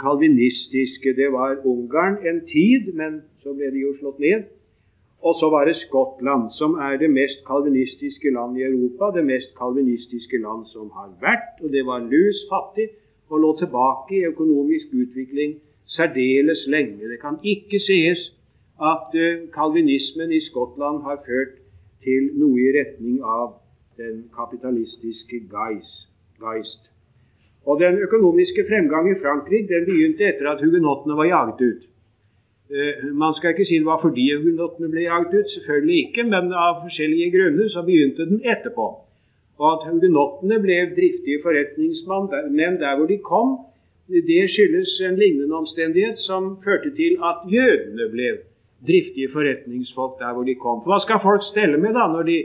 kalvinistiske. 0.00 1.14
Det 1.16 1.30
var 1.32 1.62
Ungarn 1.64 2.18
en 2.26 2.40
tid, 2.46 2.92
men 2.94 3.22
så 3.42 3.54
ble 3.54 3.70
de 3.70 3.86
jo 3.86 3.94
slått 4.00 4.18
ned. 4.18 4.50
Og 5.22 5.34
så 5.40 5.46
var 5.54 5.64
det 5.64 5.76
Skottland, 5.76 6.50
som 6.58 6.74
er 6.74 6.96
det 7.02 7.10
mest 7.10 7.38
kalvinistiske 7.46 8.30
land 8.36 8.58
i 8.58 8.66
Europa. 8.70 9.04
Det 9.18 9.24
mest 9.26 9.50
kalvinistiske 9.60 10.38
land 10.46 10.66
som 10.74 10.90
har 10.98 11.10
vært. 11.26 11.62
Og 11.62 11.68
det 11.74 11.86
var 11.86 11.98
lus 12.14 12.38
fattig 12.52 12.88
og 13.30 13.40
lå 13.44 13.50
tilbake 13.58 14.16
i 14.18 14.26
økonomisk 14.32 14.86
utvikling 15.02 15.60
særdeles 15.86 16.66
lenge. 16.66 17.08
Det 17.12 17.20
kan 17.20 17.38
ikke 17.42 17.78
sies 17.80 18.20
at 18.92 19.08
uh, 19.24 19.48
kalvinismen 19.58 20.32
i 20.32 20.40
Skottland 20.48 21.02
har 21.06 21.22
ført 21.26 21.54
til 22.04 22.32
noe 22.40 22.58
i 22.58 22.72
retning 22.78 23.22
av 23.22 23.54
den 24.00 24.24
kapitalistiske 24.38 25.44
geist. 25.54 26.90
Og 27.66 27.80
den 27.80 27.98
økonomiske 28.06 28.64
fremgang 28.68 29.10
i 29.10 29.18
Frankrike 29.22 29.70
den 29.70 29.84
begynte 29.86 30.26
etter 30.26 30.50
at 30.50 30.64
hugenottene 30.64 31.16
var 31.20 31.28
jaget 31.30 31.60
ut. 31.70 31.82
Eh, 32.70 33.12
man 33.12 33.34
skal 33.34 33.52
ikke 33.52 33.66
si 33.68 33.78
det 33.80 33.86
var 33.86 33.98
fordi 34.00 34.28
hugenottene 34.32 34.88
ble 34.92 35.02
jaget 35.04 35.34
ut, 35.38 35.50
selvfølgelig 35.54 35.96
ikke, 36.02 36.22
men 36.32 36.52
av 36.56 36.78
forskjellige 36.84 37.32
grunner 37.34 37.68
så 37.68 37.82
begynte 37.84 38.28
den 38.30 38.38
etterpå. 38.54 38.86
Og 39.60 39.66
at 39.72 39.88
hugenottene 39.90 40.60
ble 40.62 40.78
driftige 40.96 41.42
forretningsmenn 41.42 42.78
der 42.80 42.94
hvor 42.96 43.10
de 43.10 43.18
kom, 43.18 43.50
det 44.08 44.46
skyldes 44.54 44.94
en 45.08 45.18
lignende 45.20 45.58
omstendighet 45.58 46.18
som 46.24 46.56
førte 46.64 46.90
til 46.96 47.18
at 47.28 47.44
jødene 47.52 48.08
ble 48.14 48.30
driftige 48.86 49.28
forretningsfolk 49.34 50.16
der 50.22 50.32
hvor 50.34 50.48
de 50.48 50.54
kom. 50.54 50.80
For 50.82 50.94
hva 50.94 51.00
skal 51.04 51.20
folk 51.22 51.44
stelle 51.50 51.78
med 51.82 51.92
da 51.98 52.06
når 52.12 52.28
de 52.30 52.38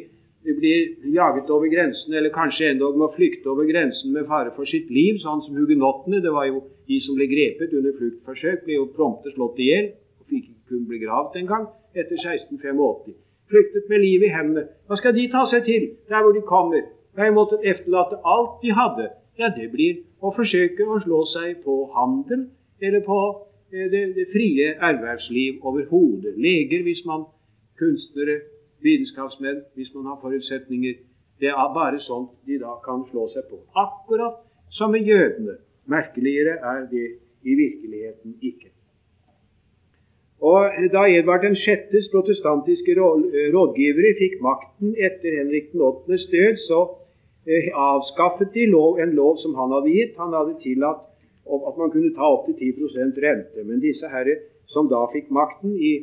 blir 0.60 1.14
jaget 1.16 1.50
over 1.50 1.72
grensen, 1.72 2.14
eller 2.14 2.36
kanskje 2.36 2.74
endog 2.74 3.00
må 3.00 3.10
flykte 3.16 3.48
over 3.52 3.68
grensen 3.72 4.12
med 4.16 4.28
fare 4.28 4.52
for 4.56 4.68
sitt 4.70 4.92
liv, 4.92 5.22
sånn 5.24 5.46
som 5.46 5.56
hugenottene? 5.56 6.20
Det 6.24 6.36
var 6.36 6.52
jo 6.52 6.66
de 6.88 7.00
som 7.06 7.16
ble 7.16 7.30
grepet 7.32 7.74
under 7.80 7.96
fluktforsøk, 7.96 8.68
ble 8.68 8.78
jo 8.78 8.92
prompte 9.00 9.32
slått 9.36 9.64
i 9.64 9.72
hjel 9.72 9.90
fikk 10.30 10.50
ikke 10.50 10.68
kunne 10.70 10.88
bli 10.90 11.00
gravd 11.06 11.40
engang 11.42 11.68
etter 11.96 12.18
1685. 12.18 13.16
Flyktet 13.50 13.90
med 13.90 14.04
livet 14.04 14.28
i 14.28 14.36
hendene. 14.36 14.68
Hva 14.88 14.98
skal 15.00 15.16
de 15.16 15.28
ta 15.32 15.46
seg 15.52 15.64
til 15.68 15.90
der 16.10 16.24
hvor 16.24 16.36
de 16.36 16.44
kommer? 16.48 16.84
De 17.18 17.32
måttet 17.34 17.66
efterlate 17.72 18.20
alt 18.34 18.60
de 18.64 18.74
hadde. 18.80 19.08
Ja, 19.40 19.52
det 19.56 19.72
blir 19.72 20.02
å 20.20 20.34
forsøke 20.36 20.86
å 20.86 21.00
slå 21.06 21.24
seg 21.32 21.62
på 21.64 21.76
handel 21.96 22.48
eller 22.82 23.04
på 23.06 23.18
eh, 23.72 23.88
det, 23.94 24.04
det 24.18 24.28
frie 24.34 24.74
ervervsliv 24.90 25.66
overhodet. 25.66 26.36
Leger 26.38 26.84
hvis 26.86 27.04
man 27.06 27.28
kunstnere, 27.80 28.42
vitenskapsmenn 28.86 29.64
hvis 29.78 29.94
man 29.96 30.12
har 30.12 30.20
forutsetninger. 30.22 30.98
Det 31.42 31.54
er 31.54 31.74
bare 31.74 32.02
sånt 32.02 32.34
de 32.50 32.58
da 32.62 32.78
kan 32.86 33.06
slå 33.12 33.28
seg 33.34 33.46
på. 33.50 33.62
Akkurat 33.78 34.42
som 34.74 34.92
med 34.92 35.06
jødene. 35.06 35.60
Merkeligere 35.88 36.58
er 36.74 36.88
det 36.92 37.06
i 37.48 37.54
virkeligheten 37.56 38.36
ikke. 38.42 38.74
Og 40.42 40.70
Da 40.94 41.04
Edvard 41.10 41.46
6.s 41.58 42.10
protestantiske 42.14 42.94
rådgivere 43.56 44.14
fikk 44.20 44.42
makten 44.42 44.94
etter 45.08 45.34
Henrik 45.40 45.74
8.s 45.74 46.28
død, 46.32 46.58
så 46.68 46.82
eh, 47.50 47.70
avskaffet 47.74 48.54
de 48.54 48.66
lov, 48.70 49.00
en 49.00 49.16
lov 49.18 49.38
som 49.42 49.56
han 49.58 49.74
hadde 49.74 49.96
gitt. 49.96 50.14
Han 50.22 50.34
hadde 50.38 50.60
tillatt 50.62 51.02
at 51.48 51.78
man 51.80 51.92
kunne 51.92 52.14
ta 52.14 52.28
opptil 52.36 52.54
10 52.54 53.18
rente. 53.24 53.64
Men 53.64 53.82
disse 53.82 54.08
herre 54.14 54.36
som 54.68 54.90
da 54.92 55.06
fikk 55.14 55.32
makten 55.32 55.74
i, 55.74 55.94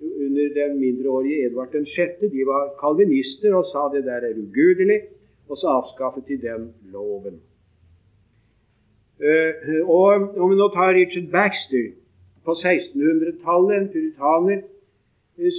under 0.00 0.54
den 0.54 0.78
mindreårige 0.80 1.46
Edvard 1.46 1.74
6., 1.96 2.24
de 2.32 2.46
var 2.46 2.72
kalvinister 2.80 3.54
og 3.54 3.66
sa 3.72 3.88
det 3.92 4.04
der 4.06 4.24
er 4.30 4.38
ugudelig, 4.38 5.00
og 5.48 5.58
så 5.60 5.66
avskaffet 5.80 6.28
de 6.28 6.38
den 6.40 6.70
loven. 6.92 7.36
Uh, 9.20 9.52
og 9.88 10.38
Om 10.38 10.50
vi 10.50 10.56
nå 10.56 10.68
tar 10.74 10.96
Richard 10.96 11.28
Baxter 11.30 11.92
på 12.44 12.52
1600-tallet, 12.52 13.76
en 13.76 13.88
puritaner, 13.94 14.60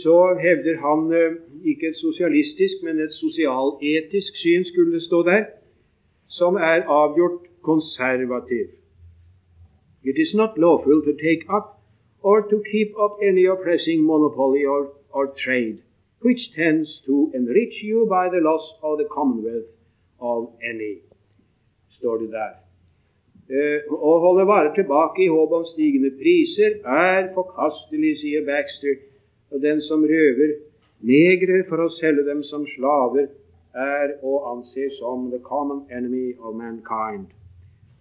så 0.04 0.18
hevder 0.46 0.76
han 0.88 1.02
eh, 1.14 1.36
ikke 1.72 1.88
et 1.88 1.98
sosialistisk, 1.98 2.84
men 2.84 3.00
et 3.00 3.14
sosialetisk 3.14 4.32
syn, 4.44 4.64
skulle 4.72 5.02
stå 5.02 5.24
der, 5.24 5.44
som 6.28 6.56
er 6.56 6.88
avgjort 7.02 7.42
konservativ. 7.62 8.68
It 10.04 10.18
is 10.18 10.34
not 10.36 10.58
lawful 10.58 11.02
to 11.08 11.14
take 11.28 11.44
up 11.58 11.68
or 12.22 12.42
to 12.52 12.58
keep 12.72 12.90
up 13.04 13.14
any 13.30 13.46
oppressing 13.54 14.00
monopoly 14.06 14.64
or, 14.66 14.82
or 15.10 15.26
trade, 15.46 15.78
which 16.22 16.42
tends 16.56 17.02
to 17.06 17.32
enrich 17.36 17.76
you 17.84 18.06
by 18.16 18.26
the 18.34 18.42
loss 18.50 18.66
of 18.84 18.98
the 19.00 19.08
commonwealth 19.18 19.70
of 20.20 20.40
any, 20.72 20.94
står 21.90 22.18
det 22.18 22.32
der. 22.32 22.65
Eh, 23.46 23.86
å 23.94 24.12
holde 24.24 24.48
varer 24.50 24.72
tilbake 24.74 25.22
i 25.22 25.30
håp 25.30 25.52
om 25.54 25.66
stigende 25.70 26.10
priser 26.18 26.80
er 26.82 27.28
forkastelig, 27.36 28.16
sier 28.24 28.46
Baxter. 28.48 28.96
Og 29.54 29.62
den 29.62 29.82
som 29.86 30.02
røver 30.02 30.56
negre 31.06 31.62
for 31.70 31.84
å 31.84 31.92
selge 32.00 32.24
dem 32.26 32.42
som 32.50 32.66
slaver, 32.74 33.28
er 33.76 34.16
å 34.24 34.40
anse 34.54 34.88
som 34.98 35.30
the 35.30 35.38
common 35.46 35.84
enemy 35.92 36.34
of 36.40 36.56
mankind. 36.56 37.28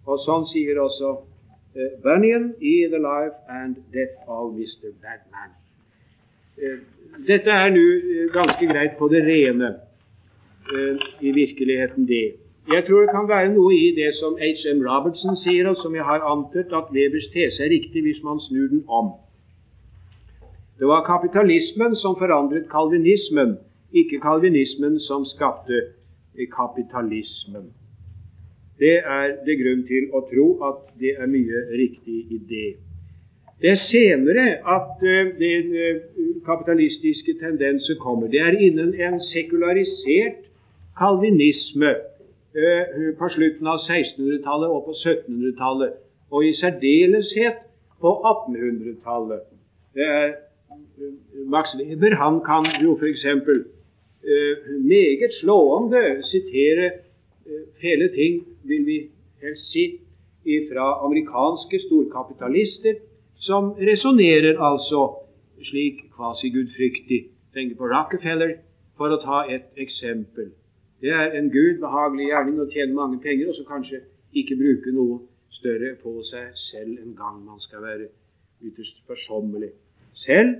Og 0.07 0.21
sånn 0.23 0.47
sier 0.49 0.79
også 0.81 1.11
uh, 1.19 1.89
Bunyan 2.01 2.53
i 2.57 2.87
The 2.89 3.01
Life 3.03 3.35
and 3.51 3.77
Death 3.93 4.15
of 4.25 4.55
Mr. 4.55 4.95
Badman. 5.03 5.53
Uh, 6.57 6.79
dette 7.27 7.51
er 7.51 7.75
nå 7.75 7.85
ganske 8.33 8.71
greit 8.71 8.97
på 8.97 9.11
det 9.11 9.21
rene, 9.27 9.75
uh, 10.71 11.05
i 11.21 11.35
virkeligheten 11.35 12.07
det. 12.09 12.39
Jeg 12.73 12.85
tror 12.85 13.01
det 13.01 13.11
kan 13.13 13.27
være 13.29 13.51
noe 13.53 13.73
i 13.77 13.91
det 13.93 14.15
som 14.17 14.39
H.M. 14.41 14.79
Robertson 14.89 15.35
sier, 15.37 15.67
og 15.69 15.77
som 15.83 15.93
jeg 15.93 16.05
har 16.05 16.23
antydet 16.25 16.73
at 16.73 16.87
Webers 16.95 17.27
tese 17.33 17.61
er 17.61 17.69
riktig 17.69 18.01
hvis 18.01 18.23
man 18.25 18.39
snur 18.47 18.71
den 18.71 18.81
om. 18.89 19.11
Det 20.79 20.87
var 20.89 21.05
kapitalismen 21.05 21.93
som 21.95 22.17
forandret 22.17 22.65
kalvinismen, 22.71 23.57
ikke 23.93 24.19
kalvinismen 24.23 24.97
som 24.99 25.27
skapte 25.29 25.77
kapitalismen. 26.55 27.69
Det 28.79 28.97
er 28.97 29.37
det 29.45 29.59
grunn 29.61 29.85
til 29.87 30.09
å 30.11 30.23
tro 30.31 30.47
at 30.71 30.81
det 30.99 31.13
er 31.21 31.29
mye 31.31 31.61
riktig 31.83 32.17
i 32.33 32.41
det. 32.49 32.71
Det 33.61 33.71
er 33.75 33.79
senere 33.85 34.47
at 34.73 35.05
uh, 35.05 35.29
den 35.37 35.69
uh, 35.77 36.33
kapitalistiske 36.49 37.37
tendensen 37.39 38.01
kommer. 38.01 38.27
Det 38.27 38.41
er 38.41 38.57
innen 38.57 38.97
en 38.99 39.21
sekularisert 39.29 40.43
kalvinisme 40.97 41.93
på 43.19 43.29
slutten 43.35 43.67
av 43.67 43.81
1600-tallet 43.83 44.71
og 44.71 44.85
på 44.87 44.93
1700-tallet, 44.95 45.97
og 46.31 46.45
i 46.45 46.53
særdeleshet 46.55 47.59
på 48.01 48.13
1800-tallet. 48.31 49.43
Max 51.51 51.75
Weber 51.79 52.15
han 52.19 52.39
kan 52.45 52.67
jo 52.83 52.95
f.eks. 52.95 53.25
meget 54.87 55.33
slående 55.41 56.03
sitere 56.31 56.91
hele 57.83 58.09
ting, 58.15 58.41
vil 58.63 58.85
vi 58.85 58.97
helst 59.43 59.71
si, 59.71 59.85
fra 60.71 61.05
amerikanske 61.05 61.79
storkapitalister 61.87 62.99
som 63.41 63.71
resonnerer 63.73 64.59
altså 64.61 65.07
slik 65.63 66.05
kvasigudfryktig. 66.15 67.25
Tenker 67.53 67.75
på 67.79 67.87
Rockefeller, 67.89 68.57
for 68.97 69.11
å 69.11 69.19
ta 69.23 69.43
et 69.51 69.67
eksempel. 69.81 70.51
Det 71.01 71.11
er 71.11 71.35
en 71.37 71.49
gud 71.51 71.79
behagelig 71.81 72.29
gjerning 72.29 72.61
å 72.61 72.67
tjene 72.71 72.97
mange 72.97 73.19
penger, 73.23 73.49
og 73.49 73.57
så 73.57 73.65
kanskje 73.67 74.01
ikke 74.35 74.57
bruke 74.59 74.93
noe 74.95 75.19
større 75.57 75.93
på 76.01 76.13
seg 76.29 76.55
selv 76.69 77.01
en 77.03 77.13
gang 77.17 77.41
man 77.45 77.59
skal 77.63 77.83
være 77.83 78.09
ytterst 78.63 79.01
forsommelig. 79.07 79.71
Selv 80.25 80.55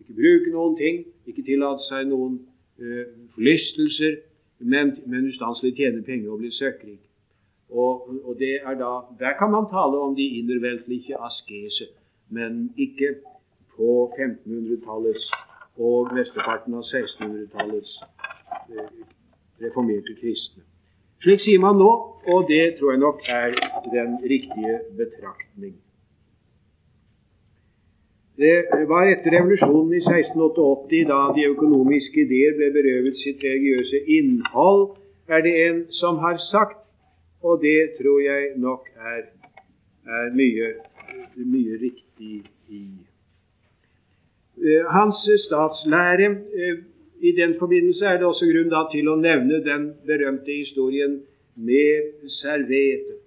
ikke 0.00 0.16
bruke 0.22 0.54
noen 0.54 0.76
ting, 0.78 1.04
ikke 1.26 1.44
tillate 1.46 1.86
seg 1.88 2.08
noen 2.10 2.38
uh, 2.80 3.04
forlystelser, 3.34 4.20
men, 4.60 4.94
men 5.06 5.28
ustanselig 5.30 5.74
tjene 5.78 6.04
penger 6.06 6.34
og 6.34 6.42
bli 6.42 6.52
søkkrik. 6.54 7.00
Og, 7.70 8.08
og 8.26 8.34
det 8.38 8.56
er 8.66 8.74
da, 8.78 8.92
Der 9.18 9.36
kan 9.38 9.52
man 9.52 9.68
tale 9.70 9.98
om 10.02 10.16
de 10.18 10.26
innerveltliche 10.40 11.18
askese 11.22 11.86
men 12.30 12.74
ikke 12.76 13.14
på 13.76 14.12
1500-tallets 14.18 15.30
og 15.78 16.12
mesteparten 16.14 16.76
av 16.78 16.84
1600-tallets 16.84 17.94
eh, 18.70 18.90
reformerte 19.62 20.16
kristne. 20.20 20.64
Slik 21.20 21.42
sier 21.44 21.60
man 21.60 21.76
nå, 21.76 21.90
og 22.32 22.48
det 22.48 22.76
tror 22.78 22.94
jeg 22.94 23.00
nok 23.02 23.20
er 23.28 23.54
den 23.92 24.16
riktige 24.24 24.78
betraktning. 24.96 25.74
Det 28.40 28.86
var 28.88 29.04
etter 29.04 29.34
revolusjonen 29.36 29.92
i 29.98 30.00
1688, 30.00 31.02
da 31.10 31.18
de 31.36 31.44
økonomiske 31.52 32.22
ideer 32.24 32.54
ble 32.56 32.70
berøvet 32.72 33.18
sitt 33.20 33.42
religiøse 33.44 34.00
innhold, 34.16 34.94
er 35.28 35.44
det 35.44 35.52
en 35.66 35.82
som 35.92 36.22
har 36.24 36.40
sagt, 36.46 36.78
og 37.44 37.60
det 37.60 37.98
tror 37.98 38.20
jeg 38.24 38.54
nok 38.56 38.88
er, 38.96 39.20
er 40.08 40.32
mye, 40.40 40.72
mye 41.36 41.76
riktig 41.84 42.40
i. 42.68 42.84
Eh, 44.60 44.88
hans 44.88 45.20
statslære 45.44 46.30
eh, 46.56 46.80
I 47.20 47.32
den 47.36 47.54
forbindelse 47.58 48.04
er 48.04 48.16
det 48.18 48.26
også 48.26 48.46
grunn 48.48 48.72
til 48.92 49.08
å 49.12 49.16
nevne 49.20 49.60
den 49.64 49.90
berømte 50.08 50.52
historien 50.52 51.20
med 51.54 52.28
Servete, 52.40 53.18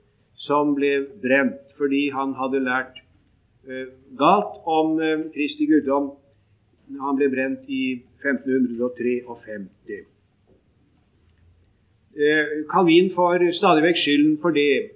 som 0.46 0.74
ble 0.76 1.06
brent 1.22 1.76
fordi 1.78 2.10
han 2.14 2.34
hadde 2.38 2.64
lært 2.66 2.98
eh, 3.70 3.92
galt 4.18 4.66
om 4.66 4.98
Kristi 5.34 5.68
guddom. 5.70 6.12
Han 7.00 7.18
ble 7.20 7.30
brent 7.32 7.70
i 7.70 8.02
1553. 8.24 10.02
Calvin 12.70 13.10
får 13.16 13.48
stadig 13.58 13.86
vekk 13.88 14.02
skylden 14.04 14.36
for 14.42 14.54
det. 14.54 14.92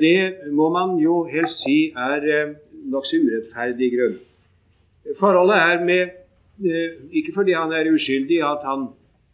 Det 0.00 0.52
må 0.54 0.70
man 0.72 0.94
jo 1.02 1.24
helst 1.28 1.64
si 1.64 1.90
er 1.90 2.54
nokså 2.92 3.20
urettferdig 3.20 3.90
grunn. 3.96 4.18
Forholdet 5.18 5.58
er 5.58 5.84
med 5.84 6.02
eh, 6.02 6.21
Ikke 7.12 7.32
fordi 7.34 7.54
han 7.56 7.72
er 7.72 7.90
uskyldig 7.92 8.42
at 8.44 8.64
han 8.68 8.88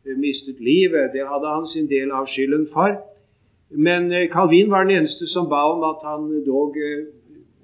eh, 0.07 0.16
mistet 0.16 0.61
livet, 0.61 1.12
det 1.12 1.27
hadde 1.27 1.55
han 1.55 1.66
sin 1.73 1.89
del 1.91 2.12
av 2.14 2.29
skylden 2.31 2.69
for. 2.73 2.99
Men 3.71 4.12
eh, 4.12 4.29
Calvin 4.33 4.71
var 4.71 4.85
den 4.85 4.97
eneste 4.97 5.27
som 5.27 5.49
ba 5.51 5.64
om 5.73 5.83
at 5.89 6.05
han 6.07 6.29
dog 6.47 6.77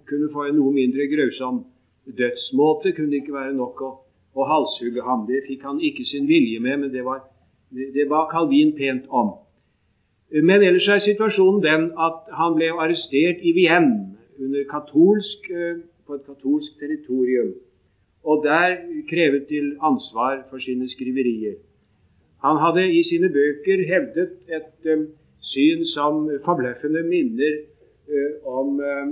kunne 0.08 0.32
få 0.32 0.48
en 0.48 0.58
noe 0.58 0.72
mindre 0.72 1.06
grausom 1.12 1.64
dødsmåte. 2.04 2.92
Kunne 2.92 3.20
ikke 3.20 3.36
være 3.36 3.54
nok 3.56 3.80
å, 3.82 3.92
å 4.34 4.48
halshugge 4.50 5.06
ham. 5.06 5.24
Det 5.30 5.44
fikk 5.48 5.64
han 5.64 5.80
ikke 5.80 6.04
sin 6.08 6.28
vilje 6.28 6.60
med, 6.60 6.84
men 6.84 6.92
det 6.92 7.04
var, 7.06 7.24
det 7.70 8.08
ba 8.10 8.26
Calvin 8.32 8.74
pent 8.76 9.08
om. 9.08 9.36
Men 10.34 10.62
ellers 10.62 10.88
er 10.88 11.02
situasjonen 11.04 11.62
den 11.62 11.90
at 12.00 12.30
han 12.34 12.56
ble 12.56 12.72
arrestert 12.74 13.42
i 13.44 13.52
Vienne 13.54 14.16
under 14.40 14.64
katolsk, 14.70 15.50
eh, 15.50 15.76
på 16.06 16.14
et 16.18 16.24
katolsk 16.26 16.78
territorium, 16.80 17.54
og 18.24 18.44
der 18.44 18.76
krevet 19.10 19.46
til 19.46 19.76
ansvar 19.82 20.46
for 20.50 20.58
sine 20.58 20.88
skriverier. 20.90 21.54
Han 22.44 22.56
hadde 22.64 22.92
i 22.92 23.02
sine 23.08 23.28
bøker 23.28 23.84
hevdet 23.92 24.32
et 24.58 24.92
um, 24.92 25.06
syn 25.40 25.84
som 25.94 26.30
forbløffende 26.44 27.02
minner 27.08 27.54
uh, 28.14 28.32
om, 28.60 28.80
uh, 28.80 29.08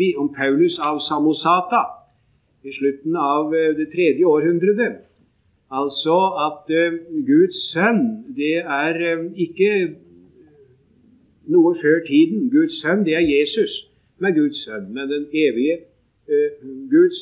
uh, 0.00 0.20
om 0.22 0.28
Paulus 0.34 0.78
av 0.78 1.00
Samosata 1.08 1.82
i 2.64 2.72
slutten 2.78 3.16
av 3.16 3.54
det 3.78 3.88
tredje 3.94 4.24
århundret. 4.26 5.00
Altså 5.70 6.16
at 6.46 6.66
Guds 7.26 7.58
sønn, 7.72 8.00
det 8.36 8.56
er 8.58 8.98
ikke 9.34 9.70
noe 11.50 11.74
før 11.82 12.02
tiden. 12.06 12.50
Guds 12.50 12.80
sønn, 12.82 13.04
det 13.06 13.14
er 13.16 13.24
Jesus 13.24 13.72
som 14.18 14.34
Guds 14.34 14.64
sønn. 14.64 14.90
Men 14.94 15.08
den 15.10 15.26
evige 15.32 15.78
uh, 16.30 16.48
Guds, 16.90 17.16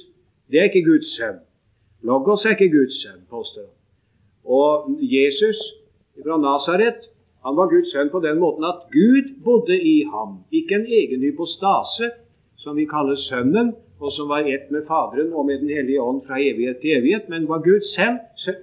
det 0.51 0.61
er 0.61 0.71
ikke 0.71 0.85
Guds 0.91 1.11
sønn. 1.17 1.41
Logos 2.03 2.45
er 2.45 2.57
ikke 2.57 2.71
Guds 2.79 3.03
sønn, 3.03 3.21
påstår 3.31 3.67
han. 3.67 3.77
Og 4.45 4.99
Jesus 5.03 5.59
fra 6.23 6.37
Nasaret 6.41 7.09
han 7.45 7.57
var 7.57 7.71
Guds 7.71 7.93
sønn 7.93 8.11
på 8.11 8.21
den 8.21 8.41
måten 8.43 8.65
at 8.67 8.81
Gud 8.93 9.29
bodde 9.45 9.77
i 9.79 10.03
ham. 10.13 10.41
Ikke 10.53 10.75
en 10.75 10.87
egen 10.87 11.23
hypostase, 11.23 12.11
som 12.59 12.77
vi 12.77 12.85
kaller 12.91 13.17
Sønnen, 13.29 13.75
og 14.01 14.13
som 14.13 14.29
var 14.29 14.47
ett 14.47 14.71
med 14.71 14.87
Faderen 14.87 15.33
og 15.33 15.47
med 15.47 15.59
Den 15.59 15.69
hellige 15.69 16.03
ånd 16.03 16.23
fra 16.27 16.39
evighet 16.39 16.79
til 16.83 16.99
evighet, 16.99 17.29
men 17.29 17.49
var 17.49 17.63
Gud 17.63 17.83
selv, 17.95 18.19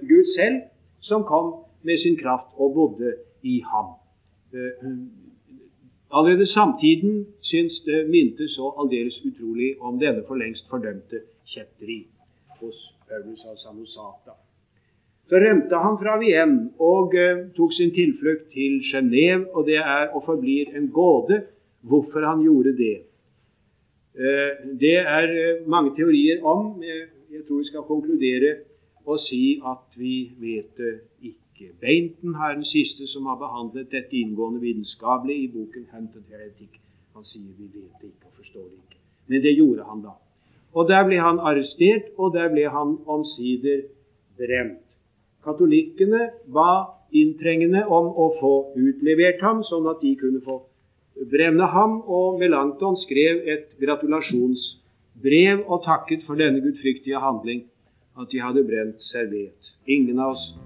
Gud 0.08 0.26
selv 0.36 0.60
som 1.00 1.24
kom 1.24 1.54
med 1.82 1.98
sin 1.98 2.16
kraft 2.16 2.50
og 2.56 2.74
bodde 2.74 3.14
i 3.42 3.62
ham. 3.72 3.88
Allerede 6.16 6.46
samtiden 6.46 7.26
syns 7.40 7.74
det 7.84 8.06
minte 8.08 8.48
så 8.48 8.70
aldeles 8.80 9.16
utrolig 9.28 9.74
om 9.80 9.98
denne 10.00 10.22
for 10.28 10.40
lengst 10.40 10.64
fordømte 10.70 11.18
kjetteri 11.52 11.98
hos 12.60 12.78
Paulus 13.08 13.42
av 13.44 13.58
Samosata. 13.60 14.36
Så 15.28 15.40
rømte 15.42 15.82
han 15.84 15.98
fra 16.00 16.14
Wien 16.22 16.54
og 16.78 17.12
uh, 17.12 17.42
tok 17.58 17.74
sin 17.76 17.92
tilflukt 17.92 18.48
til 18.54 18.78
Genéve, 18.88 19.44
og 19.52 19.66
det 19.68 19.76
er 19.82 20.14
og 20.14 20.24
forblir 20.24 20.72
en 20.78 20.88
gåte 20.88 21.42
hvorfor 21.84 22.24
han 22.24 22.44
gjorde 22.46 22.72
det. 22.78 22.96
Uh, 24.16 24.52
det 24.80 24.96
er 25.02 25.32
uh, 25.36 25.68
mange 25.68 25.92
teorier 25.98 26.40
om. 26.44 26.78
Jeg 27.30 27.44
tror 27.48 27.60
vi 27.60 27.68
skal 27.68 27.88
konkludere 27.90 28.54
og 29.04 29.20
si 29.28 29.58
at 29.66 30.00
vi 30.00 30.30
vet 30.40 30.72
det 30.80 30.94
ikke 31.20 31.45
ikke. 31.56 31.72
Beinton 31.80 32.34
er 32.34 32.54
den 32.54 32.64
siste 32.64 33.06
som 33.06 33.26
har 33.26 33.36
behandlet 33.36 33.90
dette 33.90 34.16
inngående 34.16 34.60
vitenskapelig 34.60 35.36
i 35.44 35.48
boken 35.48 35.86
'Hunted 35.92 36.24
Heretic'. 36.30 36.80
Han 37.14 37.24
sier 37.24 37.52
vi 37.58 37.64
vet 37.64 37.96
det 38.00 38.08
ikke 38.12 38.26
og 38.26 38.32
forstår 38.36 38.62
det 38.62 38.78
ikke. 38.84 39.00
Men 39.28 39.42
det 39.42 39.56
gjorde 39.56 39.84
han 39.84 40.02
da. 40.02 40.14
Og 40.74 40.88
Der 40.88 41.06
ble 41.06 41.16
han 41.16 41.38
arrestert, 41.38 42.04
og 42.18 42.34
der 42.34 42.48
ble 42.48 42.68
han 42.68 42.98
omsider 43.06 43.80
brent. 44.36 44.84
Katolikkene 45.44 46.30
ba 46.52 46.84
inntrengende 47.12 47.86
om 47.86 48.06
å 48.06 48.26
få 48.40 48.54
utlevert 48.76 49.40
ham, 49.40 49.62
sånn 49.62 49.88
at 49.88 50.02
de 50.02 50.16
kunne 50.16 50.40
få 50.44 50.60
brenne 51.30 51.66
ham, 51.66 52.02
og 52.02 52.38
Melanchthon 52.38 52.96
skrev 52.96 53.48
et 53.48 53.66
gratulasjonsbrev 53.80 55.64
og 55.66 55.84
takket 55.84 56.26
for 56.26 56.34
denne 56.34 56.60
gudfryktige 56.60 57.20
handling 57.20 57.64
at 58.20 58.28
de 58.32 58.40
hadde 58.40 58.64
brent 58.68 59.00
servet. 59.00 59.72
Ingen 59.86 60.18
av 60.18 60.36
oss 60.36 60.65